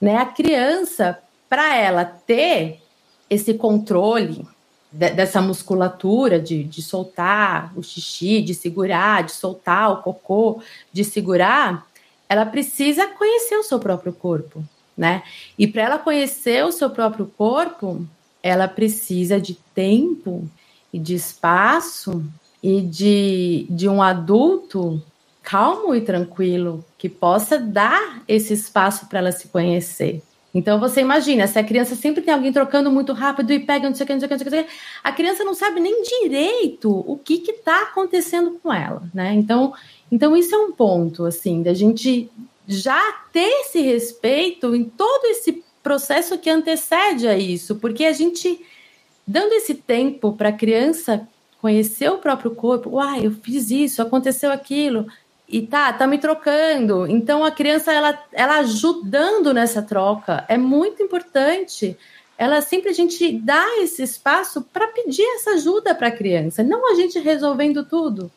Né? 0.00 0.16
A 0.16 0.26
criança, 0.26 1.18
para 1.48 1.74
ela 1.76 2.04
ter 2.04 2.83
esse 3.28 3.54
controle 3.54 4.46
de, 4.92 5.10
dessa 5.10 5.42
musculatura 5.42 6.38
de, 6.38 6.62
de 6.62 6.82
soltar 6.82 7.72
o 7.76 7.82
xixi, 7.82 8.40
de 8.40 8.54
segurar, 8.54 9.24
de 9.24 9.32
soltar 9.32 9.90
o 9.92 10.02
cocô, 10.02 10.62
de 10.92 11.04
segurar, 11.04 11.86
ela 12.28 12.46
precisa 12.46 13.06
conhecer 13.08 13.56
o 13.56 13.62
seu 13.62 13.78
próprio 13.78 14.12
corpo, 14.12 14.64
né? 14.96 15.22
E 15.58 15.66
para 15.66 15.82
ela 15.82 15.98
conhecer 15.98 16.64
o 16.64 16.72
seu 16.72 16.90
próprio 16.90 17.26
corpo, 17.26 18.06
ela 18.42 18.68
precisa 18.68 19.40
de 19.40 19.54
tempo 19.74 20.48
e 20.92 20.98
de 20.98 21.14
espaço 21.14 22.24
e 22.62 22.80
de, 22.80 23.66
de 23.68 23.88
um 23.88 24.00
adulto 24.00 25.02
calmo 25.42 25.94
e 25.94 26.00
tranquilo 26.00 26.84
que 26.96 27.08
possa 27.08 27.58
dar 27.58 28.22
esse 28.26 28.54
espaço 28.54 29.06
para 29.06 29.18
ela 29.18 29.32
se 29.32 29.48
conhecer. 29.48 30.22
Então 30.54 30.78
você 30.78 31.00
imagina, 31.00 31.48
se 31.48 31.58
a 31.58 31.64
criança 31.64 31.96
sempre 31.96 32.22
tem 32.22 32.32
alguém 32.32 32.52
trocando 32.52 32.90
muito 32.90 33.12
rápido 33.12 33.52
e 33.52 33.58
pega 33.58 33.88
não 33.88 33.96
sei 33.96 34.04
o 34.04 34.06
que, 34.06 34.12
não 34.12 34.20
sei 34.20 34.26
o 34.26 34.28
que, 34.28 34.34
não 34.34 34.50
sei 34.50 34.60
o 34.60 34.64
que, 34.64 34.70
a 35.02 35.12
criança 35.12 35.44
não 35.44 35.54
sabe 35.54 35.80
nem 35.80 36.02
direito 36.02 36.90
o 36.90 37.18
que 37.18 37.42
está 37.50 37.82
acontecendo 37.82 38.58
com 38.62 38.72
ela, 38.72 39.02
né? 39.12 39.34
Então, 39.34 39.74
então 40.12 40.36
isso 40.36 40.54
é 40.54 40.58
um 40.58 40.70
ponto, 40.70 41.24
assim, 41.24 41.60
da 41.62 41.74
gente 41.74 42.30
já 42.68 43.00
ter 43.32 43.62
esse 43.62 43.80
respeito 43.80 44.74
em 44.74 44.84
todo 44.84 45.26
esse 45.26 45.62
processo 45.82 46.38
que 46.38 46.48
antecede 46.48 47.26
a 47.26 47.36
isso, 47.36 47.74
porque 47.74 48.04
a 48.04 48.12
gente 48.12 48.64
dando 49.26 49.52
esse 49.54 49.74
tempo 49.74 50.32
para 50.32 50.50
a 50.50 50.52
criança 50.52 51.26
conhecer 51.60 52.10
o 52.10 52.18
próprio 52.18 52.54
corpo, 52.54 52.90
uai, 52.90 53.26
eu 53.26 53.32
fiz 53.32 53.70
isso, 53.70 54.02
aconteceu 54.02 54.52
aquilo, 54.52 55.06
e 55.48 55.66
tá, 55.66 55.92
tá 55.92 56.06
me 56.06 56.18
trocando. 56.18 57.06
Então 57.06 57.44
a 57.44 57.50
criança 57.50 57.92
ela, 57.92 58.18
ela 58.32 58.58
ajudando 58.58 59.52
nessa 59.52 59.82
troca 59.82 60.44
é 60.48 60.56
muito 60.56 61.02
importante. 61.02 61.96
Ela 62.36 62.60
sempre 62.60 62.90
a 62.90 62.92
gente 62.92 63.38
dá 63.38 63.64
esse 63.78 64.02
espaço 64.02 64.62
para 64.62 64.88
pedir 64.88 65.24
essa 65.36 65.50
ajuda 65.50 65.94
para 65.94 66.08
a 66.08 66.16
criança, 66.16 66.64
não 66.64 66.90
a 66.90 66.94
gente 66.96 67.18
resolvendo 67.18 67.84
tudo, 67.84 68.30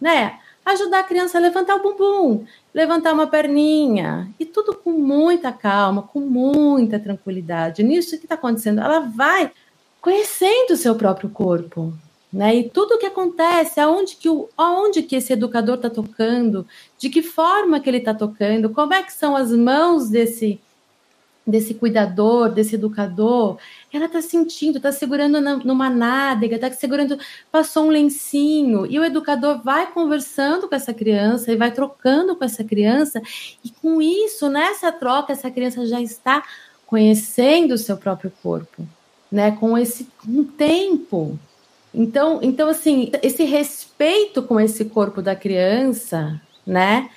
né? 0.00 0.38
Ajudar 0.64 1.00
a 1.00 1.04
criança 1.04 1.38
a 1.38 1.40
levantar 1.40 1.74
o 1.74 1.82
bumbum, 1.82 2.46
levantar 2.72 3.12
uma 3.12 3.26
perninha 3.26 4.30
e 4.38 4.46
tudo 4.46 4.76
com 4.76 4.92
muita 4.92 5.50
calma, 5.50 6.02
com 6.02 6.20
muita 6.20 7.00
tranquilidade. 7.00 7.82
Nisso 7.82 8.16
que 8.16 8.26
está 8.26 8.36
acontecendo, 8.36 8.80
ela 8.80 9.00
vai 9.00 9.50
conhecendo 10.00 10.74
o 10.74 10.76
seu 10.76 10.94
próprio 10.94 11.28
corpo, 11.30 11.92
né? 12.32 12.56
E 12.56 12.70
tudo 12.70 12.94
o 12.94 12.98
que 12.98 13.06
acontece, 13.06 13.78
aonde 13.78 14.16
que, 14.16 14.28
o, 14.28 14.48
aonde 14.56 15.02
que 15.02 15.16
esse 15.16 15.32
educador 15.32 15.76
está 15.76 15.90
tocando, 15.90 16.66
de 16.98 17.10
que 17.10 17.22
forma 17.22 17.78
que 17.78 17.90
ele 17.90 17.98
está 17.98 18.14
tocando, 18.14 18.70
como 18.70 18.94
é 18.94 19.02
que 19.02 19.12
são 19.12 19.36
as 19.36 19.52
mãos 19.52 20.08
desse 20.08 20.60
desse 21.44 21.74
cuidador, 21.74 22.50
desse 22.50 22.76
educador, 22.76 23.58
ela 23.92 24.06
está 24.06 24.22
sentindo, 24.22 24.76
está 24.76 24.92
segurando 24.92 25.40
na, 25.40 25.56
numa 25.56 25.90
nádega, 25.90 26.54
está 26.54 26.70
segurando, 26.70 27.18
passou 27.50 27.86
um 27.86 27.90
lencinho, 27.90 28.86
e 28.86 28.98
o 28.98 29.04
educador 29.04 29.60
vai 29.62 29.90
conversando 29.90 30.68
com 30.68 30.74
essa 30.74 30.94
criança 30.94 31.50
e 31.50 31.56
vai 31.56 31.72
trocando 31.72 32.36
com 32.36 32.44
essa 32.44 32.62
criança, 32.62 33.20
e 33.64 33.70
com 33.70 34.00
isso, 34.00 34.48
nessa 34.48 34.92
troca, 34.92 35.32
essa 35.32 35.50
criança 35.50 35.84
já 35.84 36.00
está 36.00 36.44
conhecendo 36.86 37.74
o 37.74 37.78
seu 37.78 37.96
próprio 37.96 38.32
corpo, 38.42 38.86
né? 39.30 39.50
Com 39.52 39.76
esse 39.76 40.06
um 40.28 40.44
tempo, 40.44 41.38
então, 41.94 42.40
então 42.42 42.68
assim, 42.68 43.10
esse 43.22 43.44
respeito 43.44 44.42
com 44.42 44.58
esse 44.58 44.86
corpo 44.86 45.20
da 45.20 45.36
criança, 45.36 46.40
né? 46.66 47.10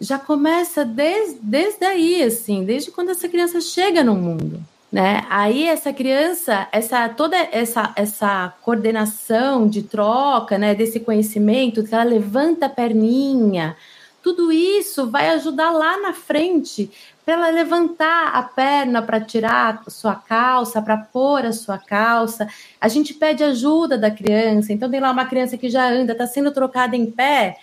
Já 0.00 0.18
começa 0.18 0.84
desde, 0.84 1.38
desde 1.42 1.84
aí, 1.84 2.22
assim, 2.22 2.64
desde 2.64 2.90
quando 2.90 3.10
essa 3.10 3.28
criança 3.28 3.60
chega 3.60 4.02
no 4.02 4.14
mundo, 4.14 4.60
né? 4.90 5.24
Aí 5.28 5.66
essa 5.66 5.92
criança, 5.92 6.68
essa 6.72 7.08
toda 7.08 7.36
essa 7.36 7.92
essa 7.96 8.54
coordenação 8.62 9.68
de 9.68 9.82
troca, 9.82 10.58
né, 10.58 10.74
desse 10.74 11.00
conhecimento, 11.00 11.84
ela 11.90 12.04
levanta 12.04 12.66
a 12.66 12.68
perninha, 12.68 13.76
tudo 14.22 14.52
isso 14.52 15.10
vai 15.10 15.30
ajudar 15.30 15.70
lá 15.72 16.00
na 16.00 16.12
frente 16.12 16.90
para 17.24 17.34
ela 17.34 17.50
levantar 17.50 18.28
a 18.34 18.42
perna 18.42 19.02
para 19.02 19.20
tirar 19.20 19.82
a 19.86 19.90
sua 19.90 20.14
calça, 20.14 20.80
para 20.80 20.96
pôr 20.96 21.44
a 21.44 21.52
sua 21.52 21.78
calça. 21.78 22.48
A 22.80 22.88
gente 22.88 23.14
pede 23.14 23.42
ajuda 23.44 23.98
da 23.98 24.10
criança. 24.10 24.72
Então 24.72 24.90
tem 24.90 25.00
lá 25.00 25.10
uma 25.10 25.24
criança 25.24 25.56
que 25.56 25.68
já 25.68 25.88
anda, 25.88 26.12
está 26.12 26.26
sendo 26.26 26.52
trocada 26.52 26.96
em 26.96 27.10
pé. 27.10 27.56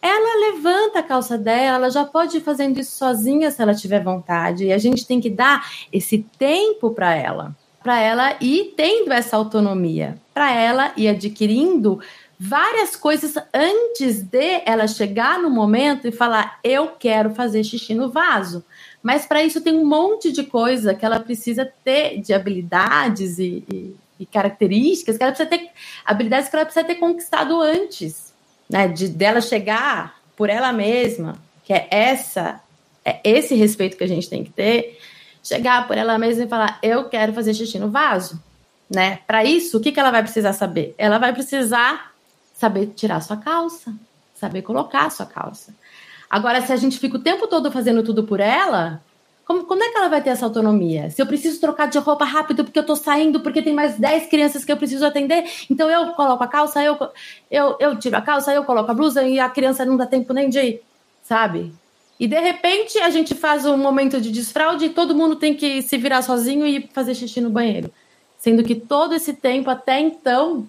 Ela 0.00 0.52
levanta 0.52 1.00
a 1.00 1.02
calça 1.02 1.36
dela, 1.36 1.76
ela 1.78 1.90
já 1.90 2.04
pode 2.04 2.36
ir 2.36 2.40
fazendo 2.40 2.78
isso 2.78 2.96
sozinha 2.96 3.50
se 3.50 3.60
ela 3.60 3.74
tiver 3.74 4.02
vontade. 4.02 4.66
E 4.66 4.72
a 4.72 4.78
gente 4.78 5.06
tem 5.06 5.20
que 5.20 5.30
dar 5.30 5.68
esse 5.92 6.24
tempo 6.38 6.90
para 6.90 7.14
ela, 7.14 7.56
para 7.82 8.00
ela 8.00 8.36
ir 8.40 8.74
tendo 8.76 9.12
essa 9.12 9.36
autonomia, 9.36 10.16
para 10.34 10.52
ela 10.52 10.92
ir 10.96 11.08
adquirindo 11.08 12.00
várias 12.38 12.94
coisas 12.94 13.34
antes 13.52 14.22
de 14.22 14.62
ela 14.64 14.86
chegar 14.86 15.38
no 15.38 15.50
momento 15.50 16.06
e 16.06 16.12
falar: 16.12 16.58
eu 16.62 16.88
quero 16.88 17.34
fazer 17.34 17.64
xixi 17.64 17.94
no 17.94 18.10
vaso. 18.10 18.64
Mas 19.02 19.24
para 19.24 19.42
isso 19.42 19.60
tem 19.60 19.74
um 19.74 19.86
monte 19.86 20.32
de 20.32 20.42
coisa 20.44 20.94
que 20.94 21.04
ela 21.04 21.20
precisa 21.20 21.70
ter 21.84 22.20
de 22.20 22.34
habilidades 22.34 23.38
e, 23.38 23.64
e, 23.72 23.96
e, 24.18 24.26
características 24.26 25.16
que 25.16 25.22
ela 25.22 25.32
precisa 25.32 25.48
ter, 25.48 25.70
habilidades 26.04 26.48
que 26.48 26.56
ela 26.56 26.64
precisa 26.64 26.84
ter 26.84 26.96
conquistado 26.96 27.60
antes, 27.60 28.32
né? 28.68 28.88
De 28.88 29.08
dela 29.08 29.40
chegar 29.40 30.20
por 30.36 30.50
ela 30.50 30.72
mesma, 30.72 31.36
que 31.64 31.72
é 31.72 31.86
essa, 31.90 32.60
é 33.04 33.20
esse 33.24 33.54
respeito 33.54 33.96
que 33.96 34.04
a 34.04 34.08
gente 34.08 34.28
tem 34.28 34.44
que 34.44 34.50
ter, 34.50 34.98
chegar 35.42 35.86
por 35.86 35.96
ela 35.96 36.18
mesma 36.18 36.44
e 36.44 36.48
falar: 36.48 36.78
eu 36.82 37.08
quero 37.08 37.32
fazer 37.32 37.54
xixi 37.54 37.78
no 37.78 37.88
vaso, 37.88 38.42
né? 38.90 39.20
Para 39.26 39.44
isso, 39.44 39.78
o 39.78 39.80
que, 39.80 39.92
que 39.92 40.00
ela 40.00 40.10
vai 40.10 40.22
precisar 40.22 40.52
saber? 40.52 40.94
Ela 40.98 41.18
vai 41.18 41.32
precisar 41.32 42.15
saber 42.56 42.92
tirar 42.94 43.20
sua 43.20 43.36
calça, 43.36 43.94
saber 44.34 44.62
colocar 44.62 45.10
sua 45.10 45.26
calça. 45.26 45.74
Agora, 46.28 46.60
se 46.62 46.72
a 46.72 46.76
gente 46.76 46.98
fica 46.98 47.16
o 47.16 47.22
tempo 47.22 47.46
todo 47.46 47.70
fazendo 47.70 48.02
tudo 48.02 48.24
por 48.24 48.40
ela, 48.40 49.02
como, 49.44 49.64
como 49.64 49.84
é 49.84 49.90
que 49.90 49.96
ela 49.96 50.08
vai 50.08 50.20
ter 50.20 50.30
essa 50.30 50.44
autonomia? 50.44 51.08
Se 51.10 51.22
eu 51.22 51.26
preciso 51.26 51.60
trocar 51.60 51.86
de 51.86 51.98
roupa 51.98 52.24
rápido 52.24 52.64
porque 52.64 52.78
eu 52.78 52.84
tô 52.84 52.96
saindo, 52.96 53.40
porque 53.40 53.62
tem 53.62 53.72
mais 53.72 53.96
10 53.96 54.28
crianças 54.28 54.64
que 54.64 54.72
eu 54.72 54.76
preciso 54.76 55.06
atender, 55.06 55.44
então 55.70 55.88
eu 55.88 56.12
coloco 56.12 56.42
a 56.42 56.48
calça, 56.48 56.82
eu, 56.82 56.98
eu, 57.50 57.76
eu 57.78 57.96
tiro 57.96 58.16
a 58.16 58.22
calça, 58.22 58.52
eu 58.52 58.64
coloco 58.64 58.90
a 58.90 58.94
blusa 58.94 59.22
e 59.22 59.38
a 59.38 59.48
criança 59.48 59.84
não 59.84 59.96
dá 59.96 60.06
tempo 60.06 60.32
nem 60.32 60.48
de 60.48 60.60
ir, 60.60 60.82
sabe? 61.22 61.72
E 62.18 62.26
de 62.26 62.40
repente 62.40 62.98
a 62.98 63.10
gente 63.10 63.34
faz 63.34 63.66
um 63.66 63.76
momento 63.76 64.20
de 64.20 64.32
desfraude 64.32 64.86
e 64.86 64.90
todo 64.90 65.14
mundo 65.14 65.36
tem 65.36 65.54
que 65.54 65.82
se 65.82 65.96
virar 65.98 66.22
sozinho 66.22 66.66
e 66.66 66.88
fazer 66.92 67.14
xixi 67.14 67.40
no 67.40 67.50
banheiro. 67.50 67.92
Sendo 68.38 68.64
que 68.64 68.74
todo 68.74 69.14
esse 69.14 69.34
tempo 69.34 69.70
até 69.70 70.00
então 70.00 70.66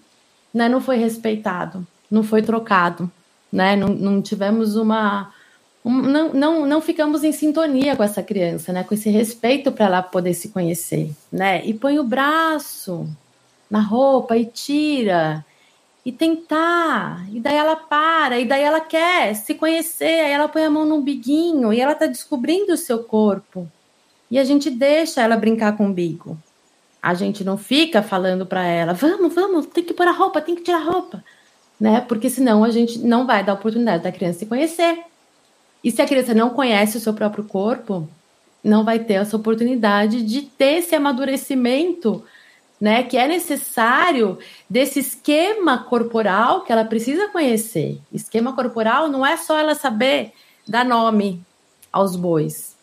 né, 0.58 0.68
não 0.68 0.82
foi 0.82 0.98
respeitado, 0.98 1.86
não 2.10 2.24
foi 2.24 2.42
trocado, 2.42 3.10
né? 3.52 3.76
Não, 3.76 3.90
não 3.90 4.22
tivemos 4.22 4.76
uma 4.76 5.32
não, 5.86 6.34
não, 6.34 6.66
não 6.66 6.82
ficamos 6.82 7.24
em 7.24 7.32
sintonia 7.32 7.96
com 7.96 8.04
essa 8.04 8.22
criança, 8.22 8.74
né? 8.74 8.84
Com 8.84 8.94
esse 8.94 9.10
respeito 9.10 9.72
para 9.72 9.86
ela 9.86 10.02
poder 10.02 10.34
se 10.34 10.50
conhecer, 10.50 11.12
né? 11.32 11.66
E 11.66 11.74
põe 11.74 11.98
o 11.98 12.04
braço 12.04 13.08
na 13.70 13.80
roupa 13.80 14.36
e 14.36 14.46
tira 14.46 15.46
e 16.06 16.12
tentar, 16.12 17.28
e 17.34 17.40
daí 17.40 17.56
ela 17.56 17.76
para, 17.76 18.40
e 18.40 18.46
daí 18.46 18.64
ela 18.64 18.80
quer 18.80 19.34
se 19.36 19.54
conhecer, 19.54 20.22
aí 20.22 20.32
ela 20.32 20.48
põe 20.48 20.64
a 20.64 20.70
mão 20.70 20.86
no 20.86 21.02
biguinho 21.02 21.74
e 21.74 21.82
ela 21.82 21.94
tá 21.94 22.06
descobrindo 22.06 22.72
o 22.74 22.78
seu 22.78 23.04
corpo. 23.04 23.70
E 24.32 24.40
a 24.40 24.44
gente 24.46 24.70
deixa 24.70 25.22
ela 25.22 25.36
brincar 25.36 25.76
com 25.76 25.90
o 25.90 25.94
bigo. 25.94 26.38
A 27.08 27.14
gente 27.14 27.42
não 27.42 27.58
fica 27.58 28.04
falando 28.04 28.46
para 28.46 28.66
ela, 28.66 28.92
vamos, 28.92 29.34
vamos, 29.34 29.66
tem 29.68 29.82
que 29.82 29.94
pôr 29.94 30.10
a 30.10 30.12
roupa, 30.12 30.42
tem 30.42 30.56
que 30.56 30.62
tirar 30.62 30.80
a 30.80 30.92
roupa, 30.92 31.24
né? 31.80 32.02
Porque 32.02 32.30
senão 32.30 32.66
a 32.66 32.70
gente 32.70 33.00
não 33.00 33.26
vai 33.26 33.42
dar 33.46 33.54
oportunidade 33.54 34.04
da 34.04 34.12
criança 34.12 34.40
se 34.40 34.46
conhecer. 34.46 35.06
E 35.82 35.90
se 35.90 36.02
a 36.02 36.06
criança 36.06 36.34
não 36.34 36.50
conhece 36.50 36.98
o 36.98 37.00
seu 37.00 37.14
próprio 37.14 37.46
corpo, 37.46 38.10
não 38.62 38.84
vai 38.84 39.00
ter 39.00 39.14
essa 39.14 39.38
oportunidade 39.38 40.22
de 40.22 40.42
ter 40.42 40.80
esse 40.80 40.96
amadurecimento, 40.96 42.26
né, 42.80 43.04
que 43.04 43.16
é 43.16 43.26
necessário 43.26 44.38
desse 44.70 45.00
esquema 45.00 45.78
corporal 45.78 46.66
que 46.66 46.74
ela 46.74 46.84
precisa 46.84 47.30
conhecer. 47.30 48.02
Esquema 48.12 48.52
corporal 48.52 49.08
não 49.08 49.26
é 49.26 49.38
só 49.38 49.58
ela 49.58 49.76
saber 49.76 50.34
dar 50.68 50.84
nome 50.84 51.42
aos 51.90 52.18
bois. 52.18 52.77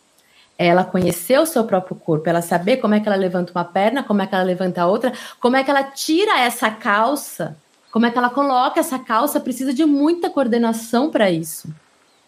Ela 0.58 0.84
conhecer 0.84 1.38
o 1.38 1.46
seu 1.46 1.64
próprio 1.64 1.96
corpo, 1.96 2.28
ela 2.28 2.40
saber 2.40 2.76
como 2.76 2.94
é 2.94 3.00
que 3.00 3.08
ela 3.08 3.16
levanta 3.16 3.52
uma 3.52 3.64
perna, 3.64 4.02
como 4.02 4.22
é 4.22 4.26
que 4.26 4.34
ela 4.34 4.44
levanta 4.44 4.82
a 4.82 4.86
outra, 4.86 5.12
como 5.40 5.56
é 5.56 5.64
que 5.64 5.70
ela 5.70 5.82
tira 5.82 6.38
essa 6.40 6.70
calça, 6.70 7.56
como 7.90 8.06
é 8.06 8.10
que 8.10 8.18
ela 8.18 8.30
coloca 8.30 8.78
essa 8.78 8.98
calça, 8.98 9.40
precisa 9.40 9.74
de 9.74 9.84
muita 9.84 10.30
coordenação 10.30 11.10
para 11.10 11.30
isso 11.30 11.68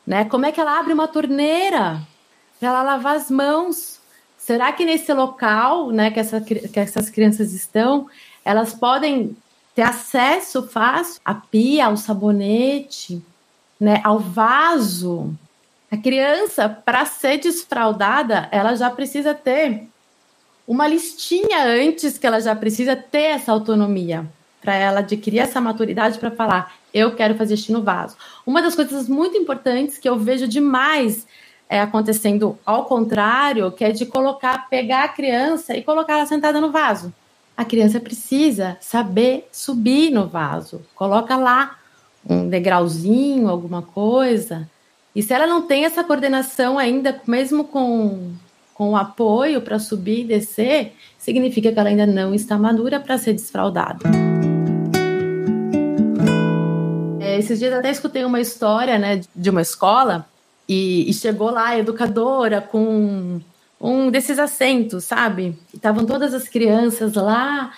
né? 0.07 0.25
Como 0.25 0.47
é 0.47 0.53
que 0.53 0.61
ela 0.61 0.79
abre 0.79 0.93
uma 0.93 1.09
torneira 1.09 2.01
para 2.61 2.69
ela 2.69 2.83
lavar 2.83 3.17
as 3.17 3.31
mãos? 3.31 3.99
Será 4.39 4.71
que 4.73 4.85
nesse 4.85 5.13
local, 5.13 5.91
né, 5.91 6.11
que, 6.11 6.21
essa, 6.21 6.41
que 6.41 6.79
essas 6.79 7.11
crianças 7.11 7.53
estão, 7.53 8.07
elas 8.45 8.73
podem 8.73 9.37
ter 9.75 9.83
acesso 9.83 10.69
fácil 10.69 11.21
à 11.25 11.35
pia, 11.35 11.87
ao 11.87 11.97
sabonete, 11.97 13.21
né, 13.81 14.01
ao 14.05 14.21
vaso? 14.21 15.35
A 15.91 15.97
criança, 15.97 16.69
para 16.69 17.07
ser 17.07 17.39
desfraudada, 17.39 18.49
ela 18.51 18.75
já 18.75 18.91
precisa 18.91 19.35
ter 19.35 19.89
uma 20.67 20.89
listinha 20.89 21.65
antes 21.65 22.19
que 22.19 22.27
ela 22.27 22.41
já 22.41 22.55
precisa 22.57 22.97
ter 22.97 23.23
essa 23.23 23.53
autonomia 23.53 24.27
para 24.61 24.75
ela 24.75 24.99
adquirir 24.99 25.39
essa 25.39 25.61
maturidade 25.61 26.19
para 26.19 26.31
falar, 26.31 26.75
eu 26.93 27.15
quero 27.15 27.37
fazer 27.37 27.57
xixi 27.57 27.71
no 27.71 27.85
vaso. 27.85 28.17
Uma 28.45 28.61
das 28.61 28.75
coisas 28.75 29.09
muito 29.09 29.37
importantes 29.37 29.97
que 29.97 30.09
eu 30.09 30.19
vejo 30.19 30.49
demais 30.49 31.25
é, 31.69 31.81
acontecendo 31.81 32.59
ao 32.67 32.85
contrário, 32.87 33.71
que 33.71 33.85
é 33.85 33.93
de 33.93 34.05
colocar, 34.07 34.69
pegar 34.69 35.05
a 35.05 35.09
criança 35.09 35.77
e 35.77 35.85
colocar 35.85 36.15
ela 36.15 36.27
sentada 36.27 36.61
no 36.61 36.73
vaso. 36.73 37.15
A 37.57 37.65
criança 37.65 38.01
precisa 38.01 38.77
saber 38.81 39.49
subir 39.53 40.11
no 40.11 40.27
vaso. 40.27 40.83
Coloca 40.97 41.37
lá 41.37 41.79
um 42.29 42.49
degrauzinho, 42.49 43.49
alguma 43.49 43.83
coisa. 43.83 44.69
E 45.17 45.23
se 45.23 45.33
ela 45.33 45.47
não 45.47 45.63
tem 45.63 45.87
essa 45.87 46.05
coordenação 46.05 46.79
ainda, 46.79 47.19
mesmo 47.27 47.65
com, 47.65 48.35
com 48.75 48.91
o 48.91 48.97
apoio 48.97 49.63
para 49.63 49.79
subir 49.79 50.21
e 50.21 50.25
descer, 50.25 50.93
significa 51.19 51.73
que 51.73 51.79
ela 51.79 51.89
ainda 51.89 52.07
não 52.07 52.35
está 52.35 52.59
madura 52.59 53.01
para 53.01 53.17
ser 53.17 53.33
desfraldada. 53.33 54.07
esses 57.39 57.59
dias 57.59 57.73
até 57.73 57.91
escutei 57.91 58.25
uma 58.25 58.41
história, 58.41 58.99
né, 58.99 59.21
de 59.35 59.51
uma 59.51 59.61
escola 59.61 60.27
e, 60.67 61.09
e 61.09 61.13
chegou 61.13 61.51
lá 61.51 61.69
a 61.69 61.79
educadora 61.79 62.63
com 62.63 63.41
um 63.81 64.11
desses 64.11 64.39
assentos, 64.39 65.05
sabe? 65.05 65.59
Estavam 65.73 66.07
todas 66.07 66.33
as 66.33 66.49
crianças 66.49 67.15
lá 67.15 67.73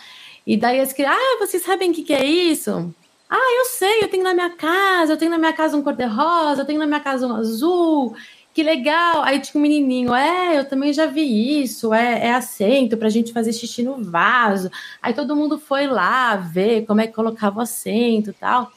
e 0.46 0.56
daí 0.56 0.80
as 0.80 0.92
crianças, 0.92 1.18
ah, 1.18 1.38
vocês 1.40 1.62
sabem 1.62 1.90
o 1.90 1.94
que, 1.94 2.02
que 2.02 2.12
é 2.12 2.24
isso? 2.24 2.94
Ah, 3.30 3.54
eu 3.58 3.64
sei, 3.66 4.02
eu 4.02 4.08
tenho 4.08 4.24
na 4.24 4.32
minha 4.32 4.50
casa, 4.50 5.12
eu 5.12 5.16
tenho 5.18 5.30
na 5.30 5.38
minha 5.38 5.52
casa 5.52 5.76
um 5.76 5.82
cor-de-rosa, 5.82 6.62
eu 6.62 6.64
tenho 6.64 6.78
na 6.78 6.86
minha 6.86 7.00
casa 7.00 7.26
um 7.26 7.34
azul, 7.36 8.16
que 8.54 8.62
legal. 8.62 9.22
Aí 9.22 9.38
tinha 9.40 9.58
um 9.58 9.62
menininho, 9.62 10.14
é, 10.14 10.58
eu 10.58 10.64
também 10.68 10.92
já 10.92 11.06
vi 11.06 11.62
isso, 11.62 11.92
é, 11.92 12.26
é 12.26 12.34
assento 12.34 12.96
pra 12.96 13.10
gente 13.10 13.32
fazer 13.32 13.52
xixi 13.52 13.82
no 13.82 14.02
vaso. 14.02 14.70
Aí 15.02 15.12
todo 15.12 15.36
mundo 15.36 15.58
foi 15.58 15.86
lá 15.86 16.36
ver 16.36 16.86
como 16.86 17.00
é 17.02 17.06
que 17.06 17.12
colocava 17.14 17.58
o 17.58 17.62
assento 17.62 18.30
e 18.30 18.32
tal. 18.32 18.72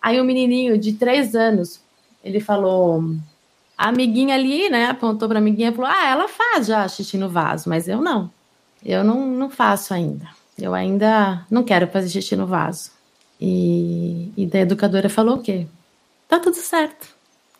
Aí 0.00 0.20
o 0.20 0.22
um 0.22 0.26
menininho 0.26 0.78
de 0.78 0.92
três 0.92 1.34
anos, 1.34 1.82
ele 2.22 2.38
falou, 2.40 3.02
a 3.76 3.88
amiguinha 3.88 4.36
ali, 4.36 4.70
né, 4.70 4.86
apontou 4.86 5.28
para 5.28 5.38
a 5.38 5.42
amiguinha 5.42 5.70
e 5.70 5.74
falou, 5.74 5.90
ah, 5.90 6.06
ela 6.08 6.28
faz 6.28 6.66
já 6.66 6.86
xixi 6.88 7.18
no 7.18 7.28
vaso, 7.28 7.68
mas 7.68 7.88
eu 7.88 8.00
não. 8.00 8.30
Eu 8.84 9.02
não, 9.02 9.26
não 9.26 9.50
faço 9.50 9.92
ainda. 9.92 10.28
Eu 10.56 10.74
ainda 10.74 11.44
não 11.50 11.64
quero 11.64 11.88
fazer 11.88 12.08
xixi 12.08 12.36
no 12.36 12.46
vaso. 12.46 12.95
E, 13.40 14.32
e 14.36 14.46
da 14.46 14.60
educadora 14.60 15.08
falou 15.08 15.36
o 15.36 15.42
quê? 15.42 15.66
Tá 16.28 16.38
tudo 16.40 16.56
certo. 16.56 17.08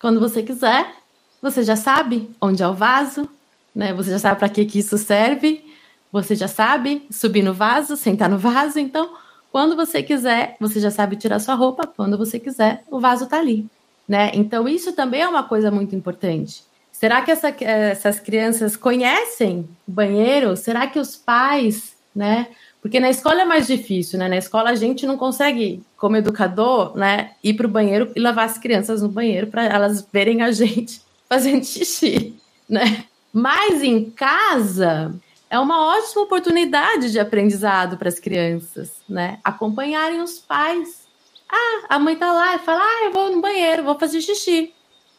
Quando 0.01 0.21
você 0.21 0.43
quiser, 0.43 0.95
você 1.41 1.63
já 1.63 1.77
sabe 1.77 2.31
onde 2.41 2.63
é 2.63 2.69
o 2.69 2.75
vaso, 2.75 3.29
né? 3.75 3.93
Você 3.95 4.11
já 4.11 4.19
sabe 4.19 4.39
para 4.39 4.49
que, 4.49 4.65
que 4.65 4.79
isso 4.79 4.97
serve. 4.99 5.65
Você 6.11 6.35
já 6.35 6.49
sabe 6.49 7.07
subir 7.11 7.43
no 7.43 7.53
vaso, 7.53 7.97
sentar 7.97 8.29
no 8.29 8.39
vaso. 8.39 8.79
Então, 8.79 9.15
quando 9.57 9.75
você 9.75 10.03
quiser, 10.03 10.57
você 10.61 10.81
já 10.81 10.91
sabe 10.91 11.17
tirar 11.17 11.39
sua 11.39 11.55
roupa, 11.55 11.87
quando 11.87 12.19
você 12.19 12.39
quiser, 12.39 12.85
o 12.91 13.01
vaso 13.01 13.25
está 13.25 13.39
ali, 13.39 13.67
né? 14.07 14.31
Então 14.35 14.69
isso 14.69 14.93
também 14.93 15.23
é 15.23 15.29
uma 15.29 15.43
coisa 15.43 15.71
muito 15.71 15.97
importante. 15.97 16.63
Será 16.93 17.23
que 17.23 17.31
essa, 17.31 17.49
essas 17.61 18.21
crianças 18.21 18.77
conhecem 18.77 19.69
o 19.87 19.93
banheiro? 19.93 20.57
Será 20.57 20.87
que 20.87 20.99
os 20.99 21.17
pais, 21.17 21.97
né? 22.15 22.49
Porque 22.87 23.01
na 23.01 23.11
escola 23.11 23.43
é 23.43 23.45
mais 23.45 23.67
difícil, 23.67 24.17
né? 24.17 24.29
Na 24.29 24.37
escola 24.37 24.71
a 24.71 24.75
gente 24.77 25.09
não 25.09 25.17
consegue, 25.17 25.83
como 25.97 26.15
educador, 26.15 26.97
né, 26.97 27.33
ir 27.43 27.55
para 27.55 27.67
o 27.67 27.69
banheiro 27.69 28.13
e 28.15 28.21
levar 28.21 28.45
as 28.45 28.59
crianças 28.59 29.03
no 29.03 29.09
banheiro 29.09 29.49
para 29.49 29.65
elas 29.65 30.07
verem 30.13 30.41
a 30.41 30.53
gente 30.53 31.03
fazendo 31.29 31.65
xixi, 31.65 32.37
né? 32.69 33.05
Mas 33.33 33.83
em 33.83 34.09
casa, 34.09 35.13
é 35.51 35.59
uma 35.59 35.85
ótima 35.85 36.23
oportunidade 36.23 37.11
de 37.11 37.19
aprendizado 37.19 37.97
para 37.97 38.09
as 38.09 38.21
crianças, 38.21 38.93
né? 39.09 39.41
Acompanharem 39.43 40.23
os 40.23 40.39
pais. 40.39 41.09
Ah, 41.51 41.97
a 41.97 41.99
mãe 41.99 42.15
tá 42.15 42.33
lá 42.33 42.55
e 42.55 42.61
fala: 42.61 42.85
"Ah, 42.85 43.05
eu 43.07 43.13
vou 43.13 43.33
no 43.33 43.41
banheiro, 43.41 43.83
vou 43.83 43.99
fazer 43.99 44.21
xixi". 44.21 44.73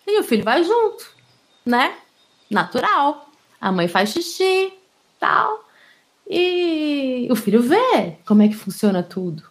E 0.07 0.17
o 0.21 0.23
filho 0.23 0.45
vai 0.45 0.63
junto, 0.63 1.05
né? 1.65 1.97
Natural. 2.49 3.29
A 3.59 3.73
mãe 3.73 3.89
faz 3.89 4.11
xixi, 4.11 4.71
tal. 5.19 5.66
E 6.29 7.27
o 7.31 7.35
filho 7.35 7.61
vê 7.61 8.17
como 8.25 8.41
é 8.41 8.47
que 8.47 8.55
funciona 8.55 9.01
tudo. 9.01 9.43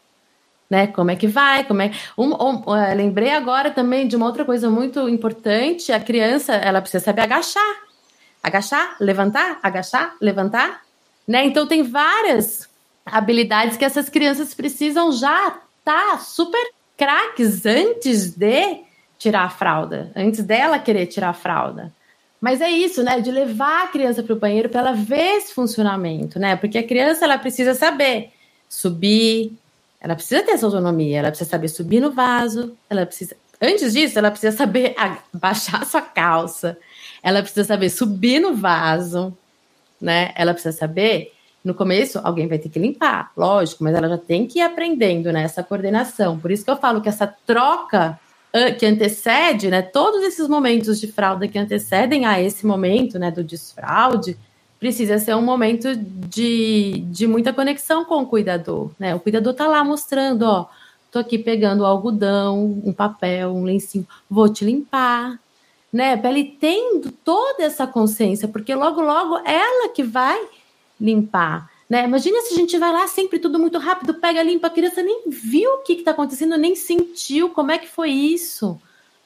Né? 0.68 0.88
Como 0.88 1.10
é 1.10 1.16
que 1.16 1.28
vai? 1.28 1.64
Como 1.64 1.80
é 1.80 1.92
um, 2.18 2.34
um, 2.34 2.56
uh, 2.62 2.96
lembrei 2.96 3.30
agora 3.30 3.70
também 3.70 4.06
de 4.08 4.16
uma 4.16 4.26
outra 4.26 4.44
coisa 4.44 4.68
muito 4.68 5.08
importante. 5.08 5.92
A 5.92 6.00
criança 6.00 6.54
ela 6.54 6.80
precisa 6.80 7.04
saber 7.04 7.22
agachar 7.22 7.86
agachar, 8.46 8.96
levantar, 9.00 9.58
agachar, 9.60 10.14
levantar, 10.20 10.82
né? 11.26 11.44
Então 11.44 11.66
tem 11.66 11.82
várias 11.82 12.68
habilidades 13.04 13.76
que 13.76 13.84
essas 13.84 14.08
crianças 14.08 14.54
precisam 14.54 15.10
já 15.10 15.48
estar 15.48 16.12
tá 16.12 16.18
super 16.18 16.64
craques 16.96 17.66
antes 17.66 18.36
de 18.36 18.84
tirar 19.18 19.42
a 19.42 19.50
fralda, 19.50 20.12
antes 20.14 20.44
dela 20.44 20.78
querer 20.78 21.06
tirar 21.06 21.30
a 21.30 21.34
fralda. 21.34 21.92
Mas 22.40 22.60
é 22.60 22.70
isso, 22.70 23.02
né? 23.02 23.20
De 23.20 23.30
levar 23.30 23.84
a 23.84 23.88
criança 23.88 24.22
para 24.22 24.32
o 24.32 24.38
banheiro 24.38 24.68
para 24.68 24.80
ela 24.80 24.92
ver 24.92 25.36
esse 25.36 25.54
funcionamento, 25.54 26.38
né? 26.38 26.56
Porque 26.56 26.78
a 26.78 26.86
criança 26.86 27.24
ela 27.24 27.38
precisa 27.38 27.74
saber 27.74 28.30
subir, 28.68 29.52
ela 30.00 30.14
precisa 30.14 30.42
ter 30.42 30.52
essa 30.52 30.66
autonomia, 30.66 31.18
ela 31.18 31.28
precisa 31.28 31.50
saber 31.50 31.68
subir 31.68 32.00
no 32.00 32.10
vaso, 32.10 32.76
ela 32.90 33.06
precisa 33.06 33.36
Antes 33.60 33.94
disso, 33.94 34.18
ela 34.18 34.30
precisa 34.30 34.56
saber 34.56 34.94
baixar 35.32 35.84
sua 35.86 36.02
calça, 36.02 36.78
ela 37.22 37.40
precisa 37.40 37.64
saber 37.64 37.88
subir 37.90 38.38
no 38.38 38.54
vaso, 38.54 39.36
né? 40.00 40.32
Ela 40.36 40.52
precisa 40.52 40.76
saber. 40.76 41.32
No 41.64 41.74
começo, 41.74 42.20
alguém 42.22 42.46
vai 42.46 42.58
ter 42.58 42.68
que 42.68 42.78
limpar, 42.78 43.32
lógico, 43.36 43.82
mas 43.82 43.92
ela 43.92 44.08
já 44.08 44.16
tem 44.16 44.46
que 44.46 44.60
ir 44.60 44.62
aprendendo 44.62 45.32
né, 45.32 45.42
essa 45.42 45.64
coordenação. 45.64 46.38
Por 46.38 46.52
isso 46.52 46.64
que 46.64 46.70
eu 46.70 46.76
falo 46.76 47.00
que 47.00 47.08
essa 47.08 47.26
troca 47.26 48.20
que 48.78 48.86
antecede, 48.86 49.68
né, 49.68 49.82
todos 49.82 50.22
esses 50.22 50.48
momentos 50.48 51.00
de 51.00 51.06
fralda 51.10 51.48
que 51.48 51.58
antecedem 51.58 52.26
a 52.26 52.40
esse 52.40 52.66
momento, 52.66 53.18
né, 53.18 53.30
do 53.30 53.44
desfraude, 53.44 54.36
precisa 54.78 55.18
ser 55.18 55.34
um 55.34 55.42
momento 55.42 55.94
de, 55.96 57.04
de 57.10 57.26
muita 57.26 57.52
conexão 57.52 58.04
com 58.04 58.22
o 58.22 58.26
cuidador, 58.26 58.90
né? 58.98 59.14
O 59.14 59.20
cuidador 59.20 59.54
tá 59.54 59.66
lá 59.66 59.82
mostrando, 59.82 60.42
ó, 60.42 60.66
tô 61.10 61.18
aqui 61.18 61.38
pegando 61.38 61.84
algodão, 61.84 62.82
um 62.84 62.92
papel, 62.92 63.50
um 63.54 63.64
lencinho, 63.64 64.06
vou 64.28 64.48
te 64.48 64.64
limpar, 64.64 65.38
né? 65.92 66.16
Pra 66.16 66.30
ele 66.30 66.56
tendo 66.60 67.10
toda 67.10 67.62
essa 67.62 67.86
consciência, 67.86 68.46
porque 68.46 68.74
logo, 68.74 69.00
logo 69.00 69.38
ela 69.46 69.88
que 69.88 70.02
vai 70.02 70.38
limpar, 71.00 71.70
né? 71.88 72.04
Imagina 72.04 72.40
se 72.42 72.54
a 72.54 72.56
gente 72.56 72.76
vai 72.78 72.92
lá 72.92 73.06
sempre 73.06 73.38
tudo 73.38 73.58
muito 73.58 73.78
rápido, 73.78 74.14
pega, 74.14 74.42
limpa, 74.42 74.66
a 74.66 74.70
criança 74.70 75.02
nem 75.02 75.22
viu 75.28 75.70
o 75.70 75.78
que 75.78 75.94
está 75.94 76.10
acontecendo, 76.10 76.56
nem 76.56 76.74
sentiu 76.74 77.50
como 77.50 77.70
é 77.70 77.78
que 77.78 77.88
foi 77.88 78.10
isso. 78.10 78.80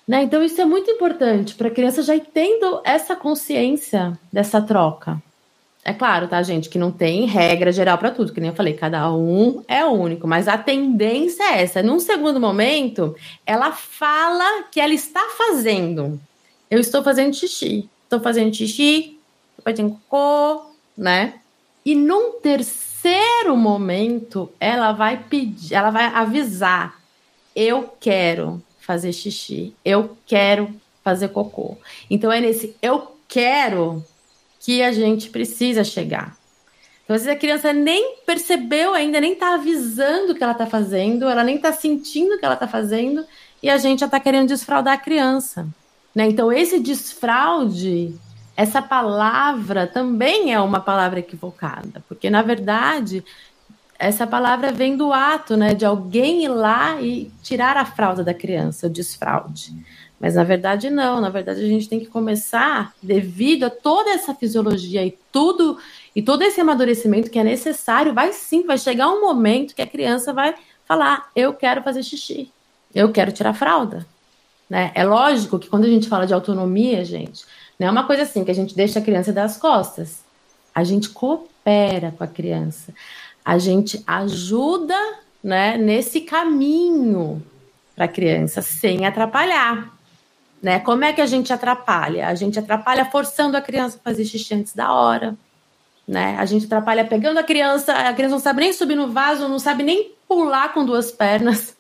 Né? 0.07 0.25
Então, 0.25 0.43
isso 0.43 0.61
é 0.61 0.65
muito 0.65 0.91
importante 0.91 1.55
para 1.55 1.69
a 1.69 1.71
criança 1.71 2.03
já 2.03 2.17
ir 2.17 2.27
tendo 2.35 2.81
essa 2.85 3.15
consciência 3.15 4.19
dessa 4.33 4.61
troca. 4.61 5.23
É 5.83 5.95
claro, 5.95 6.29
tá, 6.29 6.43
gente, 6.43 6.69
que 6.69 6.79
não 6.79 6.93
tem 6.93 7.25
regra 7.25 7.73
geral 7.73 7.97
para 7.97 8.11
tudo, 8.11 8.33
que 8.33 8.41
nem 8.41 8.51
eu 8.51 8.57
falei, 8.57 8.75
cada 8.75 9.11
um 9.13 9.63
é 9.67 9.83
único, 9.85 10.29
mas 10.29 10.47
a 10.47 10.59
tendência 10.59 11.43
é 11.45 11.63
essa. 11.63 11.83
Num 11.83 11.99
segundo 11.99 12.39
momento, 12.39 13.17
ela 13.47 13.73
fala 13.73 14.65
que 14.71 14.79
ela 14.79 14.93
está 14.93 15.23
fazendo. 15.39 16.21
Eu 16.71 16.79
estou 16.81 17.03
fazendo 17.03 17.35
xixi. 17.35 17.89
Estou 18.05 18.21
fazendo 18.21 18.55
xixi, 18.55 19.17
estou 19.51 19.65
fazendo 19.65 19.99
cocô, 20.09 20.73
né? 20.99 21.35
E 21.85 21.95
num 21.95 22.41
terceiro 22.41 23.57
momento, 23.57 24.51
ela 24.61 24.93
vai 24.93 25.25
pedir, 25.25 25.75
ela 25.75 25.91
vai 25.91 26.05
avisar: 26.05 27.01
eu 27.55 27.95
quero 28.01 28.63
fazer 28.79 29.13
xixi, 29.13 29.75
eu 29.85 30.17
quero 30.27 30.75
fazer 31.03 31.29
cocô. 31.29 31.77
Então 32.11 32.31
é 32.31 32.41
nesse 32.41 32.77
eu 32.83 33.17
quero 33.29 34.05
que 34.61 34.83
a 34.83 34.93
gente 34.93 35.31
precisa 35.31 35.83
chegar. 35.83 36.37
Então, 37.05 37.17
às 37.17 37.23
vezes 37.23 37.37
a 37.37 37.41
criança 37.41 37.73
nem 37.73 38.19
percebeu 38.25 38.95
ainda, 38.95 39.21
nem 39.21 39.33
está 39.33 39.55
avisando 39.55 40.33
o 40.33 40.35
que 40.37 40.45
ela 40.45 40.53
está 40.53 40.67
fazendo, 40.67 41.29
ela 41.29 41.43
nem 41.43 41.57
está 41.57 41.73
sentindo 41.73 42.35
o 42.35 42.39
que 42.39 42.45
ela 42.45 42.55
está 42.55 42.69
fazendo, 42.69 43.27
e 43.61 43.69
a 43.69 43.79
gente 43.79 44.01
já 44.01 44.07
está 44.07 44.21
querendo 44.21 44.47
desfraudar 44.47 44.95
a 44.95 44.97
criança. 44.97 45.67
Né? 46.15 46.29
Então, 46.29 46.53
esse 46.53 46.79
desfraude 46.79 48.15
essa 48.61 48.83
palavra 48.83 49.87
também 49.87 50.53
é 50.53 50.61
uma 50.61 50.81
palavra 50.81 51.19
equivocada, 51.19 52.05
porque 52.07 52.29
na 52.29 52.43
verdade 52.43 53.25
essa 53.99 54.27
palavra 54.27 54.71
vem 54.71 54.99
do 54.99 55.15
ato, 55.15 55.57
né, 55.57 55.73
de 55.73 55.87
alguém 55.87 56.45
ir 56.45 56.49
lá 56.49 57.01
e 57.01 57.31
tirar 57.43 57.79
a 57.79 57.87
fralda 57.87 58.23
da 58.23 58.35
criança, 58.35 58.87
o 58.87 58.91
desfraude. 58.91 59.73
Mas 60.21 60.35
na 60.35 60.45
verdade 60.45 60.91
não, 60.91 61.23
na 61.23 61.31
verdade 61.31 61.63
a 61.63 61.67
gente 61.67 61.89
tem 61.89 61.99
que 62.01 62.05
começar 62.05 62.93
devido 63.03 63.65
a 63.65 63.71
toda 63.71 64.11
essa 64.11 64.35
fisiologia 64.35 65.07
e 65.07 65.19
tudo 65.33 65.79
e 66.15 66.21
todo 66.21 66.43
esse 66.43 66.61
amadurecimento 66.61 67.31
que 67.31 67.39
é 67.39 67.45
necessário, 67.45 68.13
vai 68.13 68.31
sim, 68.35 68.67
vai 68.67 68.77
chegar 68.77 69.09
um 69.09 69.23
momento 69.23 69.75
que 69.75 69.81
a 69.81 69.87
criança 69.87 70.35
vai 70.35 70.55
falar: 70.85 71.31
"Eu 71.35 71.55
quero 71.55 71.83
fazer 71.83 72.03
xixi. 72.03 72.51
Eu 72.95 73.11
quero 73.11 73.33
tirar 73.33 73.51
a 73.51 73.55
fralda". 73.55 74.07
Né? 74.69 74.93
É 74.95 75.03
lógico 75.03 75.59
que 75.59 75.69
quando 75.69 75.85
a 75.85 75.89
gente 75.89 76.09
fala 76.09 76.27
de 76.27 76.35
autonomia, 76.35 77.05
gente, 77.05 77.45
não 77.81 77.87
é 77.87 77.91
uma 77.91 78.05
coisa 78.05 78.25
assim 78.25 78.45
que 78.45 78.51
a 78.51 78.55
gente 78.55 78.77
deixa 78.77 78.99
a 78.99 79.03
criança 79.03 79.33
das 79.33 79.57
costas. 79.57 80.23
A 80.75 80.85
gente 80.85 81.09
coopera 81.09 82.13
com 82.17 82.23
a 82.23 82.27
criança. 82.27 82.93
A 83.43 83.57
gente 83.57 84.05
ajuda 84.07 84.95
né, 85.43 85.79
nesse 85.79 86.21
caminho 86.21 87.43
para 87.97 88.05
a 88.05 88.09
criança 88.09 88.61
sem 88.61 89.07
atrapalhar. 89.07 89.97
Né? 90.63 90.79
Como 90.81 91.05
é 91.05 91.15
que 91.15 91.23
a 91.23 91.27
gente 91.27 91.55
atrapalha? 91.55 92.29
A 92.29 92.35
gente 92.35 92.59
atrapalha 92.59 93.07
forçando 93.07 93.57
a 93.57 93.63
criança 93.63 93.97
a 93.99 94.05
fazer 94.05 94.27
xixi 94.27 94.53
antes 94.53 94.75
da 94.75 94.93
hora. 94.93 95.35
Né? 96.07 96.37
A 96.39 96.45
gente 96.45 96.67
atrapalha 96.67 97.07
pegando 97.07 97.39
a 97.39 97.43
criança, 97.43 97.95
a 97.95 98.13
criança 98.13 98.35
não 98.35 98.43
sabe 98.43 98.61
nem 98.61 98.75
subir 98.75 98.95
no 98.95 99.11
vaso, 99.11 99.49
não 99.49 99.59
sabe 99.59 99.83
nem 99.83 100.13
pular 100.29 100.75
com 100.75 100.85
duas 100.85 101.11
pernas 101.11 101.75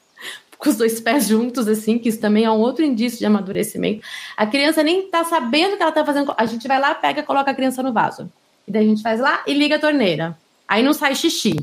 com 0.60 0.68
os 0.68 0.76
dois 0.76 1.00
pés 1.00 1.26
juntos, 1.26 1.66
assim, 1.66 1.98
que 1.98 2.10
isso 2.10 2.20
também 2.20 2.44
é 2.44 2.50
um 2.50 2.58
outro 2.58 2.84
indício 2.84 3.18
de 3.18 3.24
amadurecimento. 3.24 4.04
A 4.36 4.46
criança 4.46 4.82
nem 4.82 5.08
tá 5.08 5.24
sabendo 5.24 5.76
que 5.76 5.82
ela 5.82 5.90
tá 5.90 6.04
fazendo. 6.04 6.34
A 6.36 6.44
gente 6.44 6.68
vai 6.68 6.78
lá, 6.78 6.94
pega, 6.94 7.22
coloca 7.22 7.50
a 7.50 7.54
criança 7.54 7.82
no 7.82 7.92
vaso. 7.92 8.30
E 8.68 8.70
daí 8.70 8.84
a 8.84 8.88
gente 8.88 9.02
faz 9.02 9.18
lá 9.18 9.42
e 9.46 9.54
liga 9.54 9.76
a 9.76 9.78
torneira. 9.78 10.38
Aí 10.68 10.82
não 10.82 10.92
sai 10.92 11.14
xixi. 11.14 11.56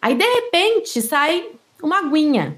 Aí, 0.00 0.14
de 0.14 0.24
repente, 0.24 1.00
sai 1.02 1.46
uma 1.82 1.98
aguinha. 1.98 2.56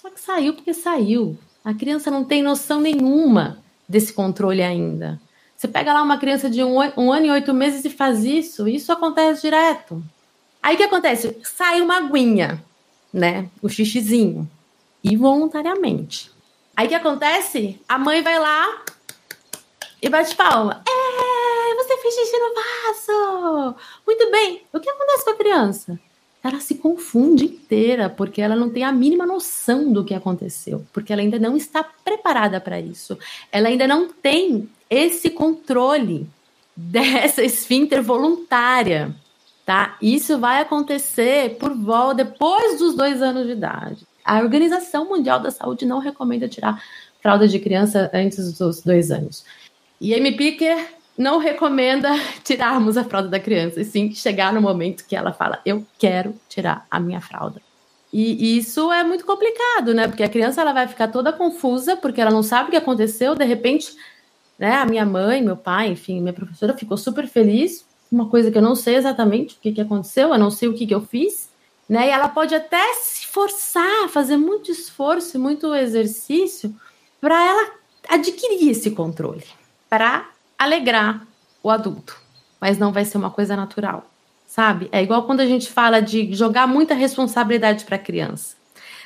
Só 0.00 0.10
que 0.10 0.20
saiu 0.20 0.52
porque 0.52 0.74
saiu. 0.74 1.36
A 1.64 1.72
criança 1.72 2.10
não 2.10 2.22
tem 2.22 2.42
noção 2.42 2.80
nenhuma 2.80 3.58
desse 3.88 4.12
controle 4.12 4.62
ainda. 4.62 5.18
Você 5.56 5.66
pega 5.66 5.94
lá 5.94 6.02
uma 6.02 6.18
criança 6.18 6.50
de 6.50 6.62
um, 6.62 6.76
um 6.96 7.10
ano 7.10 7.26
e 7.26 7.30
oito 7.30 7.54
meses 7.54 7.84
e 7.86 7.90
faz 7.90 8.22
isso, 8.22 8.68
isso 8.68 8.92
acontece 8.92 9.40
direto. 9.40 10.04
Aí 10.62 10.74
o 10.74 10.76
que 10.76 10.84
acontece? 10.84 11.36
Sai 11.42 11.80
uma 11.80 11.96
aguinha, 11.96 12.62
né? 13.12 13.48
O 13.62 13.68
xixizinho 13.68 14.48
involuntariamente. 15.12 16.30
Aí 16.76 16.86
o 16.86 16.88
que 16.88 16.94
acontece? 16.94 17.80
A 17.88 17.98
mãe 17.98 18.22
vai 18.22 18.38
lá 18.38 18.82
e 20.02 20.08
bate 20.08 20.34
palma. 20.36 20.82
É, 20.86 21.74
você 21.74 21.96
fez 21.98 22.14
xixi 22.14 22.36
no 22.38 22.54
vaso! 22.54 23.76
Muito 24.06 24.30
bem. 24.30 24.62
O 24.72 24.80
que 24.80 24.90
acontece 24.90 25.24
com 25.24 25.30
a 25.30 25.36
criança? 25.36 26.00
Ela 26.42 26.60
se 26.60 26.76
confunde 26.76 27.46
inteira, 27.46 28.08
porque 28.08 28.40
ela 28.40 28.54
não 28.54 28.70
tem 28.70 28.84
a 28.84 28.92
mínima 28.92 29.26
noção 29.26 29.92
do 29.92 30.04
que 30.04 30.14
aconteceu, 30.14 30.86
porque 30.92 31.12
ela 31.12 31.22
ainda 31.22 31.38
não 31.38 31.56
está 31.56 31.82
preparada 31.82 32.60
para 32.60 32.78
isso. 32.78 33.18
Ela 33.50 33.68
ainda 33.68 33.86
não 33.86 34.08
tem 34.08 34.68
esse 34.88 35.30
controle 35.30 36.28
dessa 36.76 37.42
esfíncter 37.42 38.02
voluntária, 38.02 39.12
tá? 39.64 39.96
Isso 40.00 40.38
vai 40.38 40.60
acontecer 40.60 41.56
por 41.56 41.74
volta 41.74 42.22
depois 42.22 42.78
dos 42.78 42.94
dois 42.94 43.22
anos 43.22 43.46
de 43.46 43.52
idade. 43.52 44.06
A 44.26 44.40
Organização 44.40 45.08
Mundial 45.08 45.40
da 45.40 45.50
Saúde 45.50 45.86
não 45.86 45.98
recomenda 45.98 46.48
tirar 46.48 46.82
fralda 47.22 47.46
de 47.46 47.58
criança 47.58 48.10
antes 48.12 48.58
dos 48.58 48.82
dois 48.82 49.10
anos. 49.10 49.44
E 50.00 50.14
Amy 50.14 50.36
Picker 50.36 50.76
não 51.16 51.38
recomenda 51.38 52.10
tirarmos 52.44 52.96
a 52.96 53.04
fralda 53.04 53.28
da 53.28 53.40
criança, 53.40 53.80
e 53.80 53.84
sim 53.84 54.12
chegar 54.12 54.52
no 54.52 54.60
momento 54.60 55.06
que 55.06 55.16
ela 55.16 55.32
fala: 55.32 55.60
Eu 55.64 55.86
quero 55.98 56.34
tirar 56.48 56.86
a 56.90 57.00
minha 57.00 57.20
fralda. 57.20 57.60
E 58.12 58.56
isso 58.56 58.90
é 58.92 59.04
muito 59.04 59.26
complicado, 59.26 59.92
né? 59.92 60.08
Porque 60.08 60.22
a 60.22 60.28
criança 60.28 60.62
ela 60.62 60.72
vai 60.72 60.88
ficar 60.88 61.08
toda 61.08 61.32
confusa, 61.32 61.96
porque 61.96 62.18
ela 62.18 62.30
não 62.30 62.42
sabe 62.42 62.68
o 62.68 62.70
que 62.70 62.76
aconteceu, 62.76 63.34
de 63.34 63.44
repente, 63.44 63.94
né? 64.58 64.76
A 64.76 64.86
minha 64.86 65.04
mãe, 65.04 65.42
meu 65.42 65.56
pai, 65.56 65.88
enfim, 65.88 66.20
minha 66.20 66.32
professora 66.32 66.72
ficou 66.72 66.96
super 66.96 67.26
feliz. 67.26 67.84
Uma 68.10 68.28
coisa 68.28 68.50
que 68.50 68.56
eu 68.56 68.62
não 68.62 68.74
sei 68.74 68.94
exatamente 68.94 69.56
o 69.56 69.58
que, 69.60 69.72
que 69.72 69.80
aconteceu, 69.80 70.30
eu 70.32 70.38
não 70.38 70.50
sei 70.50 70.68
o 70.68 70.74
que, 70.74 70.86
que 70.86 70.94
eu 70.94 71.02
fiz, 71.02 71.50
né? 71.86 72.06
E 72.06 72.10
ela 72.10 72.28
pode 72.28 72.54
até 72.54 72.94
se 72.94 73.25
forçar, 73.36 74.08
fazer 74.08 74.38
muito 74.38 74.70
esforço, 74.70 75.38
muito 75.38 75.74
exercício 75.74 76.74
para 77.20 77.38
ela 77.46 77.70
adquirir 78.08 78.70
esse 78.70 78.92
controle, 78.92 79.44
para 79.90 80.30
alegrar 80.58 81.26
o 81.62 81.68
adulto, 81.68 82.18
mas 82.58 82.78
não 82.78 82.92
vai 82.92 83.04
ser 83.04 83.18
uma 83.18 83.30
coisa 83.30 83.54
natural, 83.54 84.06
sabe? 84.46 84.88
É 84.90 85.02
igual 85.02 85.24
quando 85.24 85.40
a 85.40 85.46
gente 85.46 85.70
fala 85.70 86.00
de 86.00 86.32
jogar 86.32 86.66
muita 86.66 86.94
responsabilidade 86.94 87.84
para 87.84 87.96
a 87.96 87.98
criança. 87.98 88.56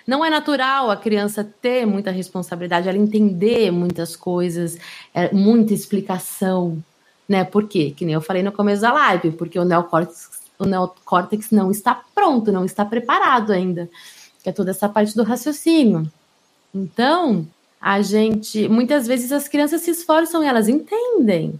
Não 0.06 0.24
é 0.24 0.30
natural 0.30 0.92
a 0.92 0.96
criança 0.96 1.42
ter 1.42 1.84
muita 1.84 2.12
responsabilidade, 2.12 2.88
ela 2.88 2.96
entender 2.96 3.72
muitas 3.72 4.14
coisas, 4.14 4.78
é, 5.12 5.34
muita 5.34 5.74
explicação, 5.74 6.80
né? 7.28 7.42
Por 7.42 7.66
quê? 7.66 7.92
Que 7.96 8.04
nem 8.04 8.14
eu 8.14 8.20
falei 8.20 8.44
no 8.44 8.52
começo 8.52 8.82
da 8.82 8.92
live, 8.92 9.32
porque 9.32 9.58
o 9.58 9.64
neocórtex 9.64 10.38
o 10.60 10.66
neocórtex 10.66 11.50
não 11.50 11.70
está 11.70 11.98
pronto, 12.14 12.52
não 12.52 12.66
está 12.66 12.84
preparado 12.84 13.50
ainda, 13.50 13.88
que 14.42 14.48
é 14.48 14.52
toda 14.52 14.70
essa 14.70 14.88
parte 14.88 15.14
do 15.14 15.22
raciocínio. 15.22 16.10
Então, 16.74 17.46
a 17.80 18.02
gente, 18.02 18.68
muitas 18.68 19.06
vezes 19.06 19.32
as 19.32 19.48
crianças 19.48 19.82
se 19.82 19.90
esforçam 19.90 20.42
e 20.42 20.46
elas 20.46 20.68
entendem, 20.68 21.58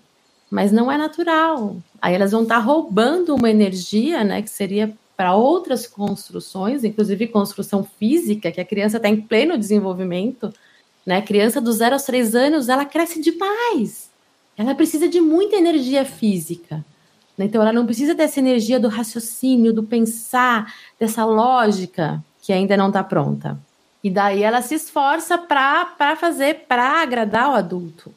mas 0.50 0.70
não 0.70 0.90
é 0.90 0.96
natural. 0.96 1.76
Aí 2.00 2.14
elas 2.14 2.32
vão 2.32 2.42
estar 2.42 2.58
roubando 2.58 3.34
uma 3.34 3.50
energia, 3.50 4.22
né, 4.24 4.42
que 4.42 4.50
seria 4.50 4.92
para 5.16 5.34
outras 5.34 5.86
construções, 5.86 6.82
inclusive 6.82 7.26
construção 7.26 7.84
física, 7.84 8.50
que 8.50 8.60
a 8.60 8.64
criança 8.64 8.96
está 8.96 9.08
em 9.08 9.20
pleno 9.20 9.58
desenvolvimento, 9.58 10.52
né? 11.04 11.18
A 11.18 11.22
criança 11.22 11.60
dos 11.60 11.76
0 11.76 11.94
aos 11.94 12.04
3 12.04 12.34
anos, 12.34 12.68
ela 12.70 12.86
cresce 12.86 13.20
demais. 13.20 14.10
Ela 14.56 14.74
precisa 14.74 15.08
de 15.08 15.20
muita 15.20 15.56
energia 15.56 16.06
física. 16.06 16.84
Né? 17.36 17.44
Então, 17.44 17.60
ela 17.60 17.72
não 17.72 17.84
precisa 17.84 18.14
dessa 18.14 18.38
energia 18.38 18.80
do 18.80 18.88
raciocínio, 18.88 19.74
do 19.74 19.82
pensar, 19.82 20.74
dessa 20.98 21.24
lógica 21.24 22.24
que 22.42 22.52
ainda 22.52 22.76
não 22.76 22.88
está 22.88 23.02
pronta. 23.02 23.58
E 24.02 24.10
daí 24.10 24.42
ela 24.42 24.62
se 24.62 24.74
esforça 24.74 25.36
para 25.36 26.16
fazer, 26.16 26.64
para 26.66 27.02
agradar 27.02 27.50
o 27.50 27.54
adulto. 27.54 28.12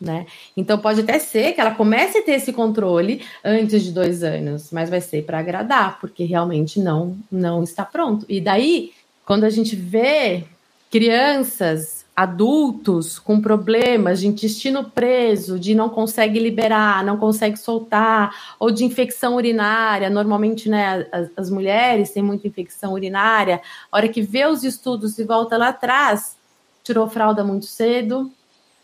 Né? 0.00 0.26
Então 0.56 0.78
pode 0.78 1.00
até 1.00 1.18
ser 1.18 1.54
que 1.54 1.60
ela 1.60 1.74
comece 1.74 2.18
a 2.18 2.22
ter 2.22 2.32
esse 2.32 2.52
controle 2.52 3.24
antes 3.44 3.82
de 3.82 3.90
dois 3.90 4.22
anos, 4.22 4.68
mas 4.70 4.88
vai 4.88 5.00
ser 5.00 5.24
para 5.24 5.40
agradar, 5.40 5.98
porque 6.00 6.24
realmente 6.24 6.78
não 6.78 7.16
não 7.30 7.64
está 7.64 7.84
pronto. 7.84 8.24
E 8.28 8.40
daí, 8.40 8.92
quando 9.26 9.42
a 9.42 9.50
gente 9.50 9.74
vê 9.74 10.44
crianças, 10.88 11.97
adultos 12.18 13.16
com 13.16 13.40
problemas 13.40 14.18
de 14.18 14.26
intestino 14.26 14.90
preso, 14.90 15.56
de 15.56 15.72
não 15.72 15.88
consegue 15.88 16.40
liberar, 16.40 17.04
não 17.04 17.16
consegue 17.16 17.56
soltar, 17.56 18.34
ou 18.58 18.72
de 18.72 18.84
infecção 18.84 19.36
urinária, 19.36 20.10
normalmente 20.10 20.68
né, 20.68 21.06
as, 21.12 21.30
as 21.36 21.48
mulheres 21.48 22.10
têm 22.10 22.20
muita 22.20 22.48
infecção 22.48 22.92
urinária, 22.92 23.62
a 23.92 23.96
hora 23.96 24.08
que 24.08 24.20
vê 24.20 24.44
os 24.46 24.64
estudos 24.64 25.16
e 25.16 25.22
volta 25.22 25.56
lá 25.56 25.68
atrás, 25.68 26.36
tirou 26.82 27.08
fralda 27.08 27.44
muito 27.44 27.66
cedo, 27.66 28.28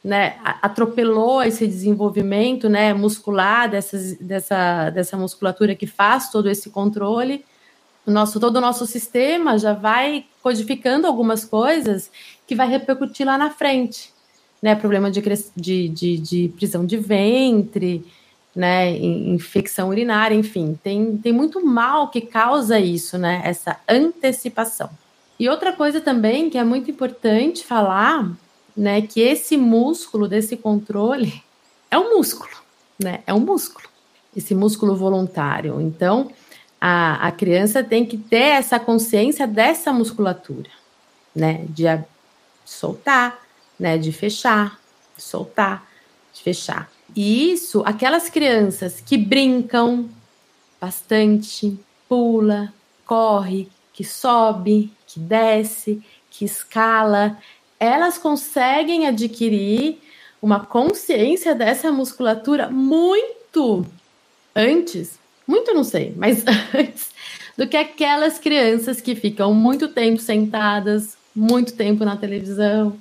né, 0.04 0.36
atropelou 0.62 1.42
esse 1.42 1.66
desenvolvimento 1.66 2.68
né, 2.68 2.94
muscular 2.94 3.68
dessas, 3.68 4.16
dessa, 4.18 4.90
dessa 4.90 5.16
musculatura 5.16 5.74
que 5.74 5.88
faz 5.88 6.30
todo 6.30 6.48
esse 6.48 6.70
controle. 6.70 7.44
O 8.06 8.10
nosso, 8.10 8.38
todo 8.38 8.56
o 8.56 8.60
nosso 8.60 8.86
sistema 8.86 9.58
já 9.58 9.72
vai 9.72 10.26
codificando 10.42 11.06
algumas 11.06 11.44
coisas 11.44 12.10
que 12.46 12.54
vai 12.54 12.68
repercutir 12.68 13.26
lá 13.26 13.38
na 13.38 13.50
frente. 13.50 14.12
Né, 14.62 14.74
problema 14.74 15.10
de, 15.10 15.22
de, 15.54 15.88
de, 15.90 16.16
de 16.16 16.48
prisão 16.56 16.86
de 16.86 16.96
ventre, 16.96 18.02
né, 18.56 18.96
infecção 18.96 19.90
urinária, 19.90 20.34
enfim, 20.34 20.78
tem, 20.82 21.18
tem 21.18 21.34
muito 21.34 21.62
mal 21.62 22.08
que 22.08 22.22
causa 22.22 22.80
isso, 22.80 23.18
né, 23.18 23.42
essa 23.44 23.78
antecipação. 23.86 24.88
E 25.38 25.50
outra 25.50 25.72
coisa 25.72 26.00
também 26.00 26.48
que 26.48 26.56
é 26.56 26.64
muito 26.64 26.90
importante 26.90 27.62
falar 27.62 28.30
né, 28.76 29.02
que 29.02 29.20
esse 29.20 29.56
músculo 29.56 30.28
desse 30.28 30.56
controle 30.56 31.42
é 31.90 31.98
um 31.98 32.16
músculo, 32.16 32.50
né? 32.98 33.22
É 33.26 33.32
um 33.32 33.40
músculo, 33.40 33.88
esse 34.36 34.54
músculo 34.54 34.96
voluntário. 34.96 35.80
Então, 35.80 36.30
a, 36.86 37.28
a 37.28 37.32
criança 37.32 37.82
tem 37.82 38.04
que 38.04 38.18
ter 38.18 38.56
essa 38.58 38.78
consciência 38.78 39.46
dessa 39.46 39.90
musculatura, 39.90 40.68
né? 41.34 41.64
De 41.70 41.84
soltar, 42.62 43.40
né? 43.80 43.96
De 43.96 44.12
fechar, 44.12 44.78
de 45.16 45.22
soltar, 45.22 45.88
de 46.30 46.42
fechar. 46.42 46.90
E 47.16 47.50
isso, 47.52 47.82
aquelas 47.86 48.28
crianças 48.28 49.00
que 49.00 49.16
brincam 49.16 50.10
bastante, 50.78 51.74
pula, 52.06 52.70
corre, 53.06 53.70
que 53.94 54.04
sobe, 54.04 54.92
que 55.06 55.18
desce, 55.18 56.02
que 56.30 56.44
escala, 56.44 57.38
elas 57.80 58.18
conseguem 58.18 59.06
adquirir 59.06 60.02
uma 60.42 60.60
consciência 60.66 61.54
dessa 61.54 61.90
musculatura 61.90 62.68
muito 62.68 63.86
antes, 64.54 65.18
muito 65.46 65.74
não 65.74 65.84
sei, 65.84 66.14
mas 66.16 66.44
antes 66.74 67.10
do 67.56 67.66
que 67.66 67.76
aquelas 67.76 68.38
crianças 68.38 69.00
que 69.00 69.14
ficam 69.14 69.54
muito 69.54 69.88
tempo 69.88 70.20
sentadas, 70.20 71.16
muito 71.34 71.74
tempo 71.74 72.04
na 72.04 72.16
televisão, 72.16 72.96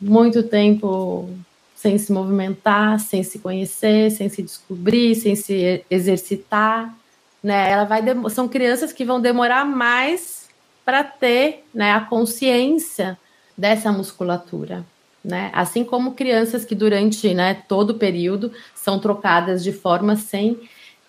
muito 0.00 0.42
tempo 0.42 1.28
sem 1.74 1.96
se 1.96 2.12
movimentar, 2.12 2.98
sem 2.98 3.22
se 3.22 3.38
conhecer, 3.38 4.10
sem 4.10 4.28
se 4.28 4.42
descobrir, 4.42 5.14
sem 5.14 5.36
se 5.36 5.84
exercitar, 5.90 6.94
né? 7.42 7.70
Ela 7.70 7.84
vai 7.84 8.02
são 8.30 8.48
crianças 8.48 8.92
que 8.92 9.04
vão 9.04 9.20
demorar 9.20 9.64
mais 9.64 10.48
para 10.84 11.04
ter, 11.04 11.64
né, 11.72 11.92
a 11.92 12.00
consciência 12.00 13.18
dessa 13.56 13.92
musculatura. 13.92 14.84
Né? 15.22 15.50
Assim 15.52 15.84
como 15.84 16.14
crianças 16.14 16.64
que 16.64 16.74
durante 16.74 17.34
né, 17.34 17.62
todo 17.68 17.90
o 17.90 17.98
período 17.98 18.50
são 18.74 18.98
trocadas 18.98 19.62
de 19.62 19.72
forma 19.72 20.16
sem, 20.16 20.58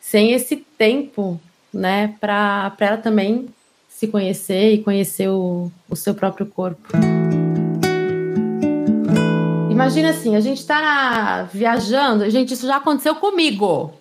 sem 0.09 0.31
esse 0.31 0.55
tempo 0.55 1.39
né, 1.71 2.15
para 2.19 2.75
ela 2.79 2.97
também 2.97 3.47
se 3.87 4.07
conhecer 4.07 4.73
e 4.73 4.83
conhecer 4.83 5.29
o, 5.29 5.71
o 5.87 5.95
seu 5.95 6.15
próprio 6.15 6.47
corpo. 6.47 6.89
Imagina 9.69 10.09
assim, 10.09 10.35
a 10.35 10.39
gente 10.39 10.61
está 10.61 11.43
viajando, 11.53 12.27
gente, 12.27 12.55
isso 12.55 12.65
já 12.65 12.77
aconteceu 12.77 13.15
comigo. 13.17 13.93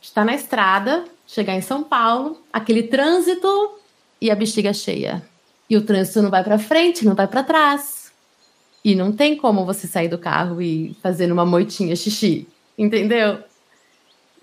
Está 0.00 0.24
na 0.24 0.36
estrada, 0.36 1.04
chegar 1.26 1.54
em 1.54 1.60
São 1.60 1.82
Paulo, 1.82 2.40
aquele 2.52 2.84
trânsito 2.84 3.72
e 4.20 4.30
a 4.30 4.36
bexiga 4.36 4.72
cheia. 4.72 5.20
E 5.68 5.76
o 5.76 5.82
trânsito 5.82 6.22
não 6.22 6.30
vai 6.30 6.44
para 6.44 6.60
frente, 6.60 7.04
não 7.04 7.16
vai 7.16 7.26
para 7.26 7.42
trás. 7.42 8.12
E 8.84 8.94
não 8.94 9.10
tem 9.10 9.36
como 9.36 9.64
você 9.64 9.88
sair 9.88 10.08
do 10.08 10.18
carro 10.18 10.62
e 10.62 10.96
fazer 11.02 11.32
uma 11.32 11.44
moitinha 11.44 11.96
xixi, 11.96 12.46
entendeu? 12.78 13.42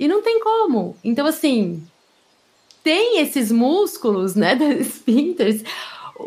E 0.01 0.07
não 0.07 0.23
tem 0.23 0.39
como. 0.39 0.97
Então, 1.03 1.27
assim, 1.27 1.83
tem 2.83 3.19
esses 3.19 3.51
músculos, 3.51 4.33
né, 4.33 4.55
das 4.57 4.79
esfíncteres, 4.79 5.63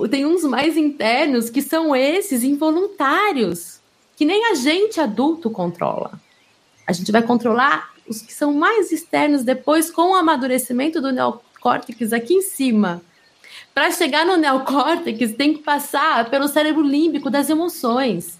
tem 0.08 0.24
uns 0.24 0.44
mais 0.44 0.76
internos 0.76 1.50
que 1.50 1.60
são 1.60 1.94
esses 1.94 2.44
involuntários, 2.44 3.80
que 4.16 4.24
nem 4.24 4.44
a 4.52 4.54
gente 4.54 5.00
adulto 5.00 5.50
controla. 5.50 6.12
A 6.86 6.92
gente 6.92 7.10
vai 7.10 7.20
controlar 7.20 7.92
os 8.06 8.22
que 8.22 8.32
são 8.32 8.54
mais 8.54 8.92
externos 8.92 9.42
depois 9.42 9.90
com 9.90 10.12
o 10.12 10.14
amadurecimento 10.14 11.00
do 11.00 11.10
neocórtex 11.10 12.12
aqui 12.12 12.34
em 12.34 12.42
cima. 12.42 13.02
Para 13.74 13.90
chegar 13.90 14.24
no 14.24 14.36
neocórtex, 14.36 15.34
tem 15.34 15.54
que 15.54 15.64
passar 15.64 16.30
pelo 16.30 16.46
cérebro 16.46 16.82
límbico 16.82 17.28
das 17.28 17.50
emoções. 17.50 18.38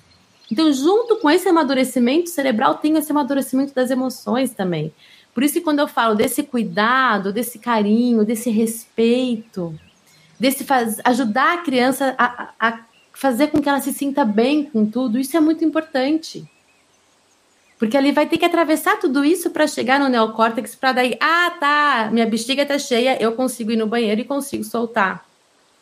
Então, 0.49 0.73
junto 0.73 1.17
com 1.17 1.29
esse 1.29 1.49
amadurecimento 1.49 2.31
cerebral, 2.31 2.77
tem 2.77 2.97
esse 2.97 3.11
amadurecimento 3.11 3.75
das 3.75 3.91
emoções 3.91 4.53
também. 4.53 4.93
Por 5.35 5.43
isso 5.43 5.55
que 5.55 5.61
quando 5.61 5.81
eu 5.81 5.89
falo 5.89 6.15
desse 6.15 6.45
cuidado, 6.45 7.33
desse 7.33 7.59
carinho, 7.59 8.25
desse 8.25 8.51
respeito, 8.51 9.79
desse 10.39 10.63
faz, 10.63 11.01
ajudar 11.05 11.55
a 11.55 11.59
criança 11.59 12.15
a, 12.17 12.51
a 12.59 12.81
fazer 13.13 13.49
com 13.49 13.61
que 13.61 13.69
ela 13.69 13.81
se 13.81 13.93
sinta 13.93 14.25
bem 14.25 14.65
com 14.65 14.87
tudo, 14.87 15.19
isso 15.19 15.37
é 15.37 15.41
muito 15.41 15.65
importante. 15.65 16.49
Porque 17.79 17.97
ali 17.97 18.13
vai 18.13 18.27
ter 18.27 18.39
que 18.39 18.45
atravessar 18.45 18.99
tudo 18.99 19.25
isso 19.25 19.51
para 19.51 19.67
chegar 19.67 19.99
no 19.99 20.09
neocórtex, 20.09 20.77
para 20.77 20.93
daí, 20.93 21.17
ah, 21.21 21.51
tá, 21.59 22.09
minha 22.13 22.27
bexiga 22.27 22.65
tá 22.65 22.79
cheia, 22.79 23.21
eu 23.21 23.33
consigo 23.33 23.73
ir 23.73 23.77
no 23.77 23.87
banheiro 23.87 24.21
e 24.21 24.25
consigo 24.25 24.63
soltar 24.63 25.25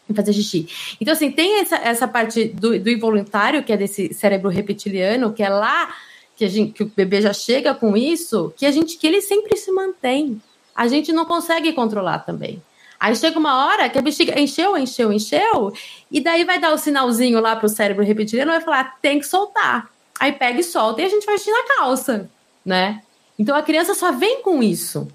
e 0.09 0.15
fazer 0.15 0.33
xixi. 0.33 0.67
Então, 1.01 1.13
assim, 1.13 1.31
tem 1.31 1.61
essa, 1.61 1.77
essa 1.77 2.09
parte 2.09 2.47
do, 2.47 2.79
do 2.81 2.91
involuntário, 2.91 3.63
que 3.63 3.73
é 3.73 3.77
desse 3.77 4.13
cérebro 4.15 4.49
reptiliano, 4.49 5.33
que 5.33 5.43
é 5.43 5.49
lá 5.49 5.95
que, 6.43 6.47
a 6.47 6.49
gente, 6.49 6.73
que 6.73 6.83
o 6.83 6.87
bebê 6.87 7.21
já 7.21 7.33
chega 7.33 7.73
com 7.73 7.97
isso, 7.97 8.53
que 8.57 8.67
a 8.67 8.71
gente 8.73 8.97
que 8.97 9.07
ele 9.07 9.21
sempre 9.21 9.57
se 9.57 9.71
mantém. 9.71 10.43
A 10.75 10.89
gente 10.89 11.13
não 11.13 11.25
consegue 11.25 11.73
controlar 11.73 12.21
também. 12.21 12.61
Aí 12.99 13.15
chega 13.15 13.39
uma 13.39 13.65
hora 13.67 13.89
que 13.89 13.97
a 13.99 14.03
bexiga 14.03 14.39
encheu, 14.41 14.77
encheu, 14.77 15.13
encheu, 15.13 15.73
e 16.11 16.21
daí 16.21 16.45
vai 16.45 16.59
dar 16.59 16.73
o 16.73 16.79
sinalzinho 16.79 17.41
lá 17.41 17.55
pro 17.55 17.69
cérebro 17.69 18.05
reptiliano 18.05 18.51
vai 18.51 18.61
falar: 18.61 18.99
tem 19.01 19.21
que 19.21 19.27
soltar. 19.27 19.89
Aí 20.19 20.33
pega 20.33 20.61
e 20.61 20.65
solta 20.65 21.03
e 21.03 21.05
a 21.05 21.09
gente 21.09 21.25
vai 21.25 21.37
vestir 21.37 21.53
na 21.53 21.77
calça, 21.77 22.29
né? 22.65 23.03
Então 23.39 23.55
a 23.57 23.63
criança 23.63 23.95
só 23.95 24.11
vem 24.11 24.43
com 24.43 24.63
isso. 24.63 25.07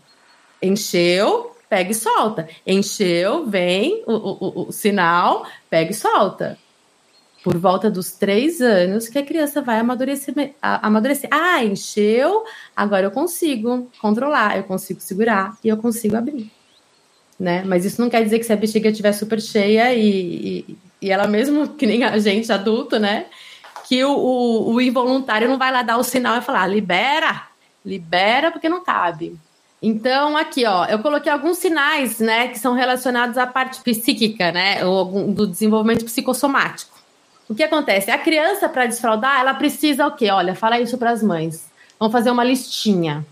Encheu, 0.61 1.55
pega 1.69 1.91
e 1.91 1.95
solta. 1.95 2.47
Encheu, 2.65 3.45
vem 3.45 4.03
o, 4.05 4.13
o, 4.13 4.67
o, 4.67 4.71
sinal, 4.71 5.45
pega 5.69 5.91
e 5.91 5.93
solta. 5.93 6.57
Por 7.47 7.57
volta 7.59 7.89
dos 7.89 8.11
três 8.11 8.59
anos 8.59 9.07
que 9.07 9.17
a 9.17 9.23
criança 9.23 9.61
vai 9.61 9.79
amadurecer, 9.79 10.53
amadurecer. 10.61 11.29
Ah, 11.31 11.63
encheu, 11.63 12.43
agora 12.75 13.05
eu 13.05 13.11
consigo 13.11 13.89
controlar, 14.01 14.57
eu 14.57 14.65
consigo 14.65 14.99
segurar 14.99 15.57
e 15.63 15.69
eu 15.69 15.77
consigo 15.77 16.17
abrir. 16.17 16.51
Né? 17.39 17.63
Mas 17.65 17.85
isso 17.85 18.01
não 18.01 18.09
quer 18.09 18.21
dizer 18.21 18.39
que 18.39 18.43
se 18.43 18.51
a 18.51 18.57
bexiga 18.57 18.89
estiver 18.89 19.13
super 19.13 19.39
cheia 19.39 19.93
e, 19.93 20.65
e, 20.67 20.77
e 21.03 21.09
ela 21.09 21.25
mesmo, 21.25 21.69
que 21.79 21.85
nem 21.85 22.03
a 22.03 22.19
gente 22.19 22.51
adulto, 22.51 22.99
né? 22.99 23.27
que 23.87 24.03
o, 24.03 24.11
o, 24.11 24.73
o 24.73 24.81
involuntário 24.81 25.47
não 25.47 25.57
vai 25.57 25.71
lá 25.71 25.83
dar 25.83 25.95
o 25.95 26.03
sinal 26.03 26.37
e 26.37 26.41
falar, 26.41 26.67
libera, 26.67 27.43
libera 27.85 28.51
porque 28.51 28.67
não 28.67 28.83
cabe. 28.83 29.39
Então, 29.81 30.35
aqui, 30.35 30.65
ó, 30.65 30.83
eu 30.87 30.99
coloquei 30.99 31.31
alguns 31.31 31.59
sinais, 31.59 32.19
né, 32.19 32.49
que 32.49 32.59
são 32.59 32.73
relacionados 32.73 33.37
à 33.37 33.47
parte 33.47 33.79
psíquica, 33.81 34.51
né, 34.51 34.85
ou 34.85 35.31
do 35.31 35.47
desenvolvimento 35.47 36.03
psicossomático. 36.03 36.96
O 37.49 37.55
que 37.55 37.63
acontece? 37.63 38.11
A 38.11 38.17
criança, 38.17 38.67
para 38.67 38.85
desfraudar, 38.85 39.39
ela 39.39 39.53
precisa 39.53 40.05
o 40.05 40.11
quê? 40.11 40.29
Olha, 40.29 40.55
fala 40.55 40.79
isso 40.79 40.97
para 40.97 41.11
as 41.11 41.23
mães. 41.23 41.65
Vamos 41.99 42.11
fazer 42.11 42.29
uma 42.29 42.43
listinha. 42.43 43.25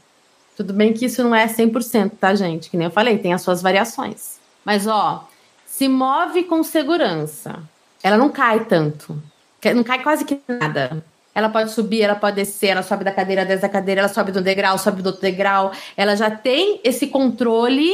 Tudo 0.55 0.73
bem 0.73 0.93
que 0.93 1.05
isso 1.05 1.23
não 1.23 1.35
é 1.35 1.47
100%, 1.47 2.11
tá, 2.19 2.33
gente? 2.33 2.69
Que 2.69 2.77
nem 2.77 2.85
eu 2.85 2.91
falei, 2.91 3.17
tem 3.17 3.33
as 3.33 3.41
suas 3.41 3.61
variações. 3.61 4.39
Mas, 4.63 4.87
ó, 4.87 5.27
se 5.65 5.87
move 5.87 6.43
com 6.43 6.63
segurança. 6.63 7.59
Ela 8.01 8.17
não 8.17 8.29
cai 8.29 8.63
tanto 8.65 9.21
não 9.73 9.83
cai 9.83 10.03
quase 10.03 10.25
que 10.25 10.39
nada. 10.47 11.03
Ela 11.33 11.49
pode 11.49 11.71
subir, 11.71 12.01
ela 12.01 12.15
pode 12.15 12.37
descer, 12.37 12.67
ela 12.67 12.83
sobe 12.83 13.03
da 13.03 13.11
cadeira, 13.11 13.45
desce 13.45 13.61
da 13.61 13.69
cadeira, 13.69 14.01
ela 14.01 14.07
sobe 14.07 14.31
do 14.31 14.41
degrau, 14.41 14.77
sobe 14.77 15.01
do 15.01 15.07
outro 15.07 15.21
degrau. 15.21 15.71
Ela 15.97 16.15
já 16.15 16.29
tem 16.31 16.79
esse 16.83 17.07
controle 17.07 17.91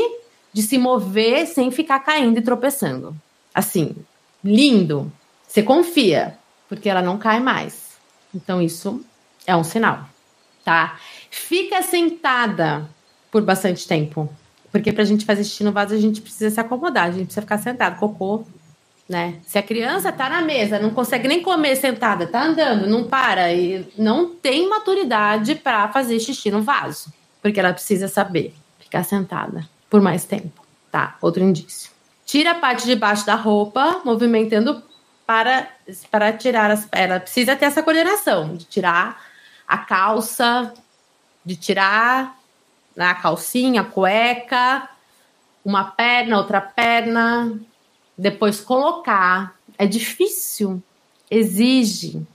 de 0.54 0.62
se 0.62 0.78
mover 0.78 1.48
sem 1.48 1.72
ficar 1.72 2.00
caindo 2.02 2.38
e 2.38 2.42
tropeçando. 2.42 3.16
Assim, 3.54 3.96
lindo, 4.44 5.12
Você 5.52 5.62
confia, 5.62 6.38
porque 6.70 6.88
ela 6.88 7.02
não 7.02 7.18
cai 7.18 7.42
mais. 7.42 7.98
Então, 8.34 8.62
isso 8.62 9.04
é 9.46 9.54
um 9.54 9.66
sinal, 9.66 10.06
tá? 10.64 10.98
Fica 11.30 11.82
sentada 11.82 12.90
por 13.30 13.42
bastante 13.42 13.86
tempo. 13.86 14.34
Porque 14.72 14.94
para 14.94 15.04
a 15.04 15.06
gente 15.06 15.26
fazer 15.26 15.44
xixi 15.44 15.66
no 15.66 15.74
vaso, 15.74 15.94
a 15.94 15.98
gente 15.98 16.22
precisa 16.22 16.50
se 16.50 16.58
acomodar, 16.58 17.10
a 17.10 17.12
gente 17.12 17.26
precisa 17.26 17.42
ficar 17.42 17.58
sentado. 17.58 18.00
Cocô, 18.00 18.46
né? 19.10 19.40
Se 19.46 19.58
a 19.58 19.62
criança 19.62 20.10
tá 20.10 20.30
na 20.30 20.42
mesa, 20.42 20.80
não 20.80 20.92
consegue 20.92 21.28
nem 21.28 21.42
comer 21.42 21.76
sentada, 21.76 22.28
tá 22.28 22.44
andando, 22.46 22.88
não 22.88 23.04
para 23.04 23.54
e 23.54 23.86
não 23.98 24.30
tem 24.34 24.70
maturidade 24.70 25.56
para 25.56 25.90
fazer 25.90 26.18
xixi 26.22 26.50
no 26.50 26.62
vaso, 26.62 27.12
porque 27.42 27.60
ela 27.60 27.74
precisa 27.74 28.08
saber 28.08 28.56
ficar 28.80 29.04
sentada 29.04 29.68
por 29.90 30.00
mais 30.00 30.24
tempo, 30.24 30.66
tá? 30.90 31.18
Outro 31.22 31.44
indício. 31.44 31.92
Tira 32.26 32.52
a 32.52 32.56
parte 32.56 32.86
de 32.86 32.96
baixo 32.96 33.26
da 33.26 33.36
roupa, 33.36 34.00
movimentando 34.06 34.82
para 35.26 35.68
para 36.10 36.34
tirar 36.34 36.72
as 36.72 36.88
ela 36.92 37.20
precisa 37.20 37.56
ter 37.56 37.66
essa 37.66 37.84
coordenação 37.84 38.56
de 38.56 38.66
tirar 38.66 39.22
a 39.68 39.78
calça, 39.78 40.74
de 41.46 41.56
tirar 41.56 42.38
né, 42.96 43.06
a 43.06 43.16
calcinha, 43.16 43.82
a 43.82 43.86
cueca, 43.86 44.90
uma 45.64 45.86
perna, 45.86 46.38
outra 46.38 46.60
perna, 46.60 47.60
depois 48.18 48.60
colocar. 48.60 49.56
É 49.78 49.86
difícil, 49.86 50.82
exige. 51.30 52.26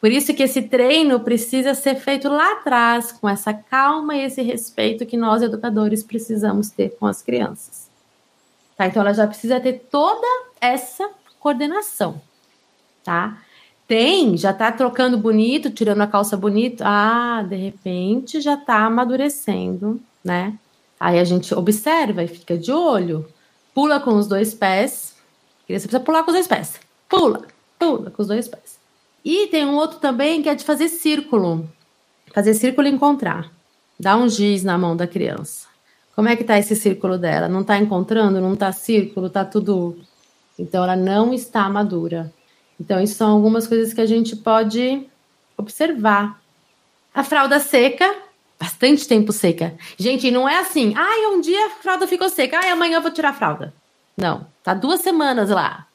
Por 0.00 0.12
isso 0.12 0.32
que 0.32 0.44
esse 0.44 0.62
treino 0.62 1.20
precisa 1.20 1.74
ser 1.74 1.96
feito 1.96 2.28
lá 2.28 2.52
atrás, 2.52 3.10
com 3.10 3.28
essa 3.28 3.52
calma 3.52 4.16
e 4.16 4.24
esse 4.24 4.42
respeito 4.42 5.04
que 5.04 5.16
nós 5.16 5.42
educadores 5.42 6.04
precisamos 6.04 6.70
ter 6.70 6.96
com 6.96 7.06
as 7.06 7.20
crianças. 7.20 7.90
Tá? 8.76 8.86
Então 8.86 9.02
ela 9.02 9.12
já 9.12 9.26
precisa 9.26 9.60
ter 9.60 9.86
toda 9.90 10.26
essa 10.60 11.10
coordenação, 11.40 12.20
tá? 13.08 13.38
Tem, 13.86 14.36
já 14.36 14.52
tá 14.52 14.70
trocando 14.70 15.16
bonito, 15.16 15.70
tirando 15.70 16.02
a 16.02 16.06
calça 16.06 16.36
bonito. 16.36 16.82
Ah, 16.84 17.42
de 17.48 17.56
repente 17.56 18.38
já 18.38 18.54
tá 18.54 18.84
amadurecendo, 18.84 19.98
né? 20.22 20.58
Aí 21.00 21.18
a 21.18 21.24
gente 21.24 21.54
observa 21.54 22.22
e 22.22 22.28
fica 22.28 22.58
de 22.58 22.70
olho. 22.70 23.26
Pula 23.74 23.98
com 23.98 24.14
os 24.14 24.26
dois 24.26 24.52
pés. 24.52 25.14
Criança 25.66 25.88
precisa 25.88 26.04
pular 26.04 26.22
com 26.22 26.30
os 26.30 26.34
dois 26.34 26.46
pés. 26.46 26.78
Pula, 27.08 27.46
pula 27.78 28.10
com 28.10 28.20
os 28.20 28.28
dois 28.28 28.46
pés. 28.46 28.78
E 29.24 29.46
tem 29.46 29.64
um 29.64 29.76
outro 29.76 29.98
também 29.98 30.42
que 30.42 30.50
é 30.50 30.54
de 30.54 30.64
fazer 30.64 30.90
círculo. 30.90 31.66
Fazer 32.34 32.52
círculo 32.52 32.86
e 32.86 32.90
encontrar. 32.90 33.50
Dá 33.98 34.18
um 34.18 34.28
giz 34.28 34.62
na 34.62 34.76
mão 34.76 34.94
da 34.94 35.06
criança. 35.06 35.66
Como 36.14 36.28
é 36.28 36.36
que 36.36 36.44
tá 36.44 36.58
esse 36.58 36.76
círculo 36.76 37.16
dela? 37.16 37.48
Não 37.48 37.64
tá 37.64 37.78
encontrando? 37.78 38.38
Não 38.38 38.54
tá 38.54 38.70
círculo? 38.70 39.30
Tá 39.30 39.46
tudo. 39.46 39.96
Então 40.58 40.84
ela 40.84 40.96
não 40.96 41.32
está 41.32 41.66
madura. 41.70 42.30
Então, 42.80 43.00
isso 43.00 43.14
são 43.14 43.30
algumas 43.30 43.66
coisas 43.66 43.92
que 43.92 44.00
a 44.00 44.06
gente 44.06 44.36
pode 44.36 45.06
observar. 45.56 46.40
A 47.12 47.24
fralda 47.24 47.58
seca, 47.58 48.14
bastante 48.58 49.06
tempo 49.08 49.32
seca. 49.32 49.74
Gente, 49.98 50.30
não 50.30 50.48
é 50.48 50.58
assim, 50.58 50.94
ai, 50.96 51.26
um 51.26 51.40
dia 51.40 51.66
a 51.66 51.70
fralda 51.70 52.06
ficou 52.06 52.28
seca, 52.28 52.58
ai, 52.62 52.70
amanhã 52.70 52.98
eu 52.98 53.02
vou 53.02 53.10
tirar 53.10 53.30
a 53.30 53.34
fralda. 53.34 53.74
Não, 54.16 54.46
tá 54.62 54.74
duas 54.74 55.00
semanas 55.00 55.50
lá. 55.50 55.86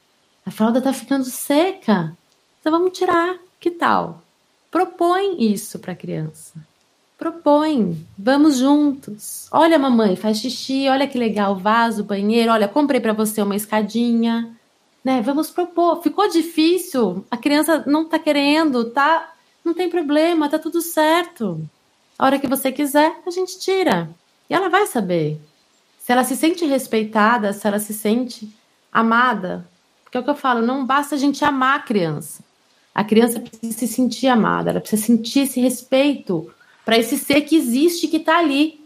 A 0.45 0.51
fralda 0.51 0.81
tá 0.81 0.91
ficando 0.91 1.25
seca. 1.25 2.15
Então 2.59 2.71
vamos 2.71 2.97
tirar, 2.97 3.37
que 3.59 3.71
tal? 3.71 4.21
Propõe 4.69 5.51
isso 5.51 5.79
para 5.79 5.93
a 5.93 5.95
criança. 5.95 6.53
Propõe, 7.17 8.05
vamos 8.17 8.57
juntos. 8.57 9.47
Olha, 9.51 9.79
mamãe, 9.79 10.15
faz 10.15 10.39
xixi, 10.39 10.89
olha 10.89 11.07
que 11.07 11.17
legal, 11.17 11.55
vaso, 11.55 12.03
banheiro, 12.03 12.51
olha, 12.51 12.67
comprei 12.67 12.99
para 12.99 13.13
você 13.13 13.41
uma 13.41 13.55
escadinha 13.55 14.53
né? 15.03 15.21
Vamos 15.21 15.49
propor. 15.49 16.01
Ficou 16.01 16.29
difícil, 16.29 17.25
a 17.29 17.37
criança 17.37 17.83
não 17.85 18.03
está 18.03 18.17
querendo, 18.17 18.85
tá? 18.85 19.33
Não 19.63 19.73
tem 19.73 19.89
problema, 19.89 20.49
tá 20.49 20.57
tudo 20.57 20.81
certo. 20.81 21.61
A 22.17 22.25
hora 22.25 22.39
que 22.39 22.47
você 22.47 22.71
quiser, 22.71 23.15
a 23.25 23.29
gente 23.29 23.59
tira. 23.59 24.09
E 24.49 24.53
ela 24.53 24.69
vai 24.69 24.85
saber. 24.87 25.39
Se 25.99 26.11
ela 26.11 26.23
se 26.23 26.35
sente 26.35 26.65
respeitada, 26.65 27.53
se 27.53 27.65
ela 27.67 27.79
se 27.79 27.93
sente 27.93 28.49
amada. 28.91 29.67
Porque 30.03 30.17
é 30.17 30.19
o 30.19 30.23
que 30.23 30.29
eu 30.29 30.35
falo, 30.35 30.61
não 30.61 30.85
basta 30.85 31.15
a 31.15 31.17
gente 31.17 31.43
amar 31.43 31.79
a 31.79 31.83
criança. 31.83 32.43
A 32.93 33.03
criança 33.03 33.39
precisa 33.39 33.77
se 33.77 33.87
sentir 33.87 34.27
amada, 34.27 34.69
ela 34.69 34.79
precisa 34.79 35.01
sentir 35.01 35.39
esse 35.41 35.59
respeito 35.59 36.53
para 36.85 36.97
esse 36.97 37.17
ser 37.17 37.41
que 37.41 37.55
existe, 37.55 38.07
que 38.07 38.17
está 38.17 38.37
ali. 38.37 38.82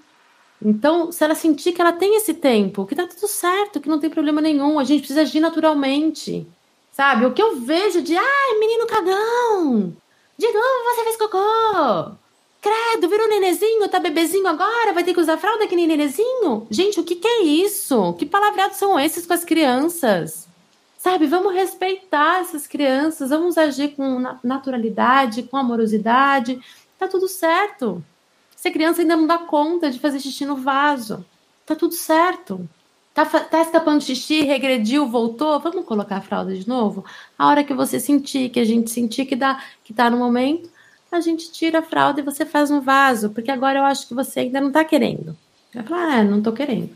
Então, 0.62 1.12
se 1.12 1.24
ela 1.24 1.36
sentir 1.36 1.72
que 1.72 1.82
ela 1.82 1.92
tem 1.94 2.16
esse 2.16 2.34
tempo, 2.34 2.86
que 2.86 2.96
tá 2.96 3.06
tudo 3.06 3.28
certo, 3.28 3.80
que 3.80 3.90
não 3.90 4.00
tem 4.00 4.10
problema 4.10 4.42
nenhum, 4.42 4.80
a 4.80 4.84
gente 4.84 5.00
precisa 5.00 5.22
agir 5.22 5.40
naturalmente. 5.40 6.48
Sabe? 6.92 7.26
O 7.26 7.34
que 7.34 7.42
eu 7.42 7.58
vejo 7.58 8.02
de, 8.02 8.18
ai, 8.18 8.60
menino 8.60 8.88
cagão, 8.88 9.96
de 10.38 10.48
novo 10.48 10.84
você 10.86 11.04
fez 11.04 11.18
cocô. 11.18 12.12
Credo, 12.60 13.08
virou 13.08 13.30
nenezinho, 13.30 13.88
tá 13.88 14.00
bebezinho 14.00 14.48
agora, 14.48 14.94
vai 14.94 15.04
ter 15.04 15.14
que 15.14 15.20
usar 15.20 15.38
fralda 15.38 15.68
que 15.68 15.76
nem 15.76 15.86
nenezinho? 15.86 16.68
Gente, 16.72 17.00
o 17.00 17.04
que, 17.04 17.16
que 17.16 17.28
é 17.28 17.44
isso? 17.44 18.14
Que 18.14 18.26
palavreados 18.26 18.78
são 18.78 19.00
esses 19.00 19.28
com 19.28 19.34
as 19.34 19.46
crianças? 19.46 20.48
Sabe, 20.98 21.28
vamos 21.28 21.54
respeitar 21.54 22.42
essas 22.42 22.66
crianças, 22.66 23.30
vamos 23.30 23.58
agir 23.58 23.96
com 23.96 24.20
naturalidade, 24.44 25.44
com 25.44 25.56
amorosidade, 25.56 26.60
tá 26.98 27.08
tudo 27.08 27.28
certo. 27.28 28.04
Se 28.58 28.68
a 28.68 28.72
criança 28.72 29.02
ainda 29.02 29.16
não 29.16 29.28
dá 29.28 29.38
conta 29.38 29.92
de 29.92 30.00
fazer 30.00 30.20
xixi 30.20 30.44
no 30.44 30.56
vaso, 30.56 31.24
tá 31.64 31.76
tudo 31.76 31.94
certo. 31.94 32.68
Tá, 33.14 33.24
tá 33.26 33.62
escapando 33.62 34.04
xixi, 34.04 34.42
regrediu, 34.42 35.08
voltou, 35.08 35.60
vamos 35.60 35.86
colocar 35.86 36.18
a 36.18 36.22
fralda 36.22 36.54
de 36.56 36.68
novo? 36.68 37.06
A 37.38 37.48
hora 37.48 37.64
que 37.64 37.74
você 37.74 38.00
sentir, 38.00 38.50
que 38.50 38.60
a 38.60 38.66
gente 38.66 38.90
sentir 38.90 39.26
que, 39.26 39.36
dá, 39.36 39.64
que 39.84 39.94
tá 39.94 40.10
no 40.10 40.18
momento, 40.18 40.70
a 41.12 41.22
gente 41.22 41.52
tira 41.52 41.80
a 41.80 41.84
fralda 41.84 42.20
e 42.20 42.24
você 42.24 42.46
faz 42.46 42.70
no 42.70 42.82
vaso, 42.82 43.30
porque 43.30 43.52
agora 43.52 43.80
eu 43.80 43.86
acho 43.86 44.08
que 44.08 44.14
você 44.16 44.42
ainda 44.42 44.60
não 44.60 44.72
tá 44.72 44.84
querendo. 44.84 45.38
Vai 45.74 45.84
falar, 45.84 46.20
ah, 46.20 46.24
não 46.24 46.42
tô 46.42 46.52
querendo. 46.52 46.90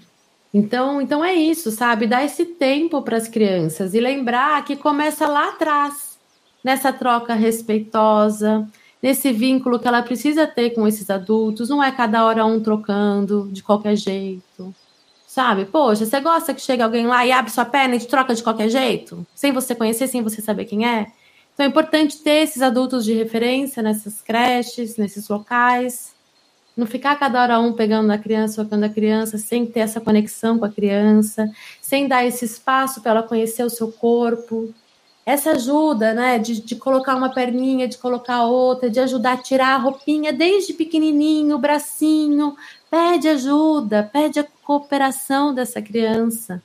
Então, 0.52 1.00
então 1.00 1.24
é 1.24 1.34
isso, 1.34 1.70
sabe? 1.70 2.08
Dar 2.08 2.24
esse 2.24 2.44
tempo 2.44 3.02
para 3.04 3.18
as 3.18 3.28
crianças 3.28 3.94
e 3.94 4.00
lembrar 4.00 4.66
que 4.66 4.76
começa 4.76 5.28
lá 5.28 5.50
atrás, 5.50 6.20
nessa 6.64 6.92
troca 6.92 7.36
respeitosa, 7.36 8.68
nesse 9.02 9.32
vínculo 9.32 9.80
que 9.80 9.88
ela 9.88 10.02
precisa 10.02 10.46
ter 10.46 10.72
com 10.72 10.88
esses 10.88 11.10
adultos. 11.10 11.70
Não 11.70 11.84
é 11.84 11.92
cada 11.92 12.26
hora 12.26 12.46
um 12.46 12.60
trocando 12.60 13.50
de 13.52 13.64
qualquer 13.64 13.96
jeito. 13.96 14.74
Sabe? 15.28 15.66
Poxa, 15.66 16.06
você 16.06 16.20
gosta 16.20 16.54
que 16.54 16.62
chegue 16.62 16.84
alguém 16.84 17.08
lá 17.08 17.26
e 17.26 17.32
abre 17.32 17.52
sua 17.52 17.64
perna 17.64 17.96
e 17.96 18.00
te 18.00 18.08
troca 18.08 18.36
de 18.36 18.44
qualquer 18.44 18.70
jeito? 18.70 19.26
Sem 19.34 19.54
você 19.54 19.74
conhecer, 19.74 20.08
sem 20.08 20.22
você 20.22 20.42
saber 20.42 20.66
quem 20.66 20.86
é? 20.86 21.08
Então 21.54 21.66
é 21.66 21.70
importante 21.70 22.18
ter 22.18 22.44
esses 22.44 22.62
adultos 22.62 23.06
de 23.06 23.14
referência 23.14 23.82
nessas 23.82 24.22
creches, 24.22 24.98
nesses 24.98 25.28
locais. 25.30 26.14
Não 26.76 26.86
ficar 26.86 27.18
cada 27.18 27.42
hora 27.42 27.60
um 27.60 27.74
pegando 27.74 28.08
na 28.08 28.18
criança, 28.18 28.64
tocando 28.64 28.84
a 28.86 28.90
criança, 28.90 29.38
sem 29.38 29.66
ter 29.66 29.82
essa 29.82 30.02
conexão 30.02 30.58
com 30.58 30.66
a 30.66 30.70
criança, 30.70 31.50
sem 31.82 32.08
dar 32.08 32.26
esse 32.26 32.46
espaço 32.46 33.02
para 33.02 33.12
ela 33.12 33.24
conhecer 33.24 33.64
o 33.64 33.70
seu 33.70 33.92
corpo, 33.92 34.74
essa 35.26 35.52
ajuda, 35.52 36.14
né, 36.14 36.40
de, 36.40 36.62
de 36.62 36.76
colocar 36.76 37.16
uma 37.16 37.30
perninha, 37.30 37.88
de 37.88 37.98
colocar 37.98 38.44
outra, 38.44 38.90
de 38.90 39.00
ajudar 39.00 39.34
a 39.34 39.38
tirar 39.38 39.76
a 39.76 39.78
roupinha 39.78 40.34
desde 40.34 40.74
pequenininho, 40.74 41.56
o 41.56 41.60
bracinho, 41.60 42.56
pede 42.90 43.28
ajuda, 43.28 44.10
pede 44.12 44.40
a 44.40 44.48
cooperação 44.64 45.54
dessa 45.54 45.82
criança. 45.82 46.62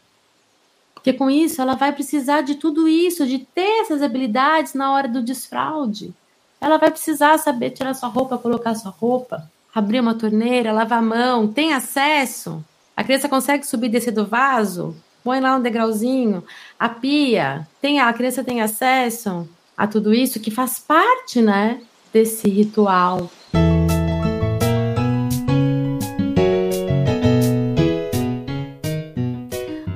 Porque 0.95 1.13
com 1.13 1.31
isso 1.31 1.61
ela 1.61 1.75
vai 1.75 1.93
precisar 1.93 2.41
de 2.41 2.57
tudo 2.57 2.89
isso, 2.89 3.27
de 3.27 3.39
ter 3.39 3.83
essas 3.83 4.03
habilidades 4.03 4.75
na 4.75 4.93
hora 4.93 5.07
do 5.07 5.23
desfraude. 5.23 6.13
Ela 6.61 6.79
vai 6.79 6.91
precisar 6.91 7.39
saber 7.39 7.71
tirar 7.71 7.95
sua 7.95 8.09
roupa, 8.09 8.39
colocar 8.39 8.75
sua 8.75 8.91
roupa, 8.91 9.49
abrir 9.75 10.01
uma 10.01 10.15
torneira, 10.15 10.73
lavar 10.73 10.99
a 10.99 11.03
mão, 11.03 11.47
tem 11.47 11.75
acesso. 11.75 12.65
A 12.97 13.05
criança 13.05 13.29
consegue 13.29 13.67
subir 13.67 13.87
e 13.87 13.91
descer 13.91 14.11
do 14.11 14.27
vaso? 14.27 14.97
Põe 15.27 15.41
lá 15.41 15.57
um 15.57 15.61
degrauzinho, 15.61 16.45
a 16.79 16.89
pia, 16.89 17.67
tem 17.83 17.99
a 17.99 18.13
criança 18.13 18.45
tem 18.45 18.63
acesso 18.63 19.49
a 19.77 19.85
tudo 19.85 20.15
isso 20.15 20.39
que 20.39 20.53
faz 20.53 20.79
parte, 20.79 21.43
né, 21.43 21.81
desse 22.13 22.49
ritual. 22.49 23.29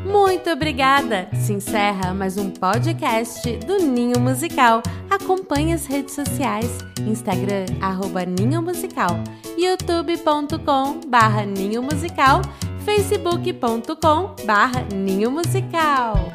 Muito 0.05 0.51
obrigada! 0.51 1.29
Se 1.37 1.53
encerra 1.53 2.13
mais 2.13 2.37
um 2.37 2.51
podcast 2.51 3.57
do 3.59 3.79
Ninho 3.79 4.19
Musical. 4.19 4.83
Acompanhe 5.09 5.73
as 5.73 5.87
redes 5.87 6.13
sociais, 6.13 6.79
Instagram, 7.07 7.67
arroba 7.81 8.25
Ninho 8.25 8.61
Musical, 8.61 9.23
youtube.com 9.57 11.09
barra 11.09 11.47
Ninho 11.47 11.85
Musical 11.85 12.43
facebook.com 12.85 14.35
barra 14.45 14.85
Ninho 14.93 15.31
Musical. 15.31 16.33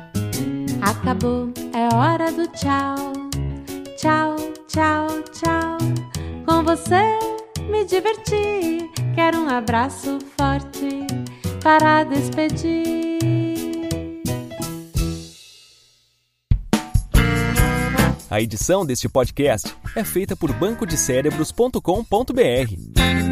Acabou, 0.82 1.52
é 1.74 1.94
hora 1.96 2.32
do 2.32 2.48
tchau. 2.48 3.14
Tchau, 3.98 4.36
tchau, 4.68 5.08
tchau. 5.32 5.78
Com 6.46 6.64
você 6.64 7.20
me 7.70 7.84
diverti. 7.86 8.90
Quero 9.16 9.40
um 9.40 9.50
abraço 9.50 10.20
forte 10.38 11.08
para 11.62 12.04
despedir. 12.04 13.16
A 18.30 18.42
edição 18.42 18.86
deste 18.86 19.08
podcast 19.08 19.74
é 19.96 20.04
feita 20.04 20.36
por 20.36 20.52
bancodecérebros.com.br. 20.54 23.25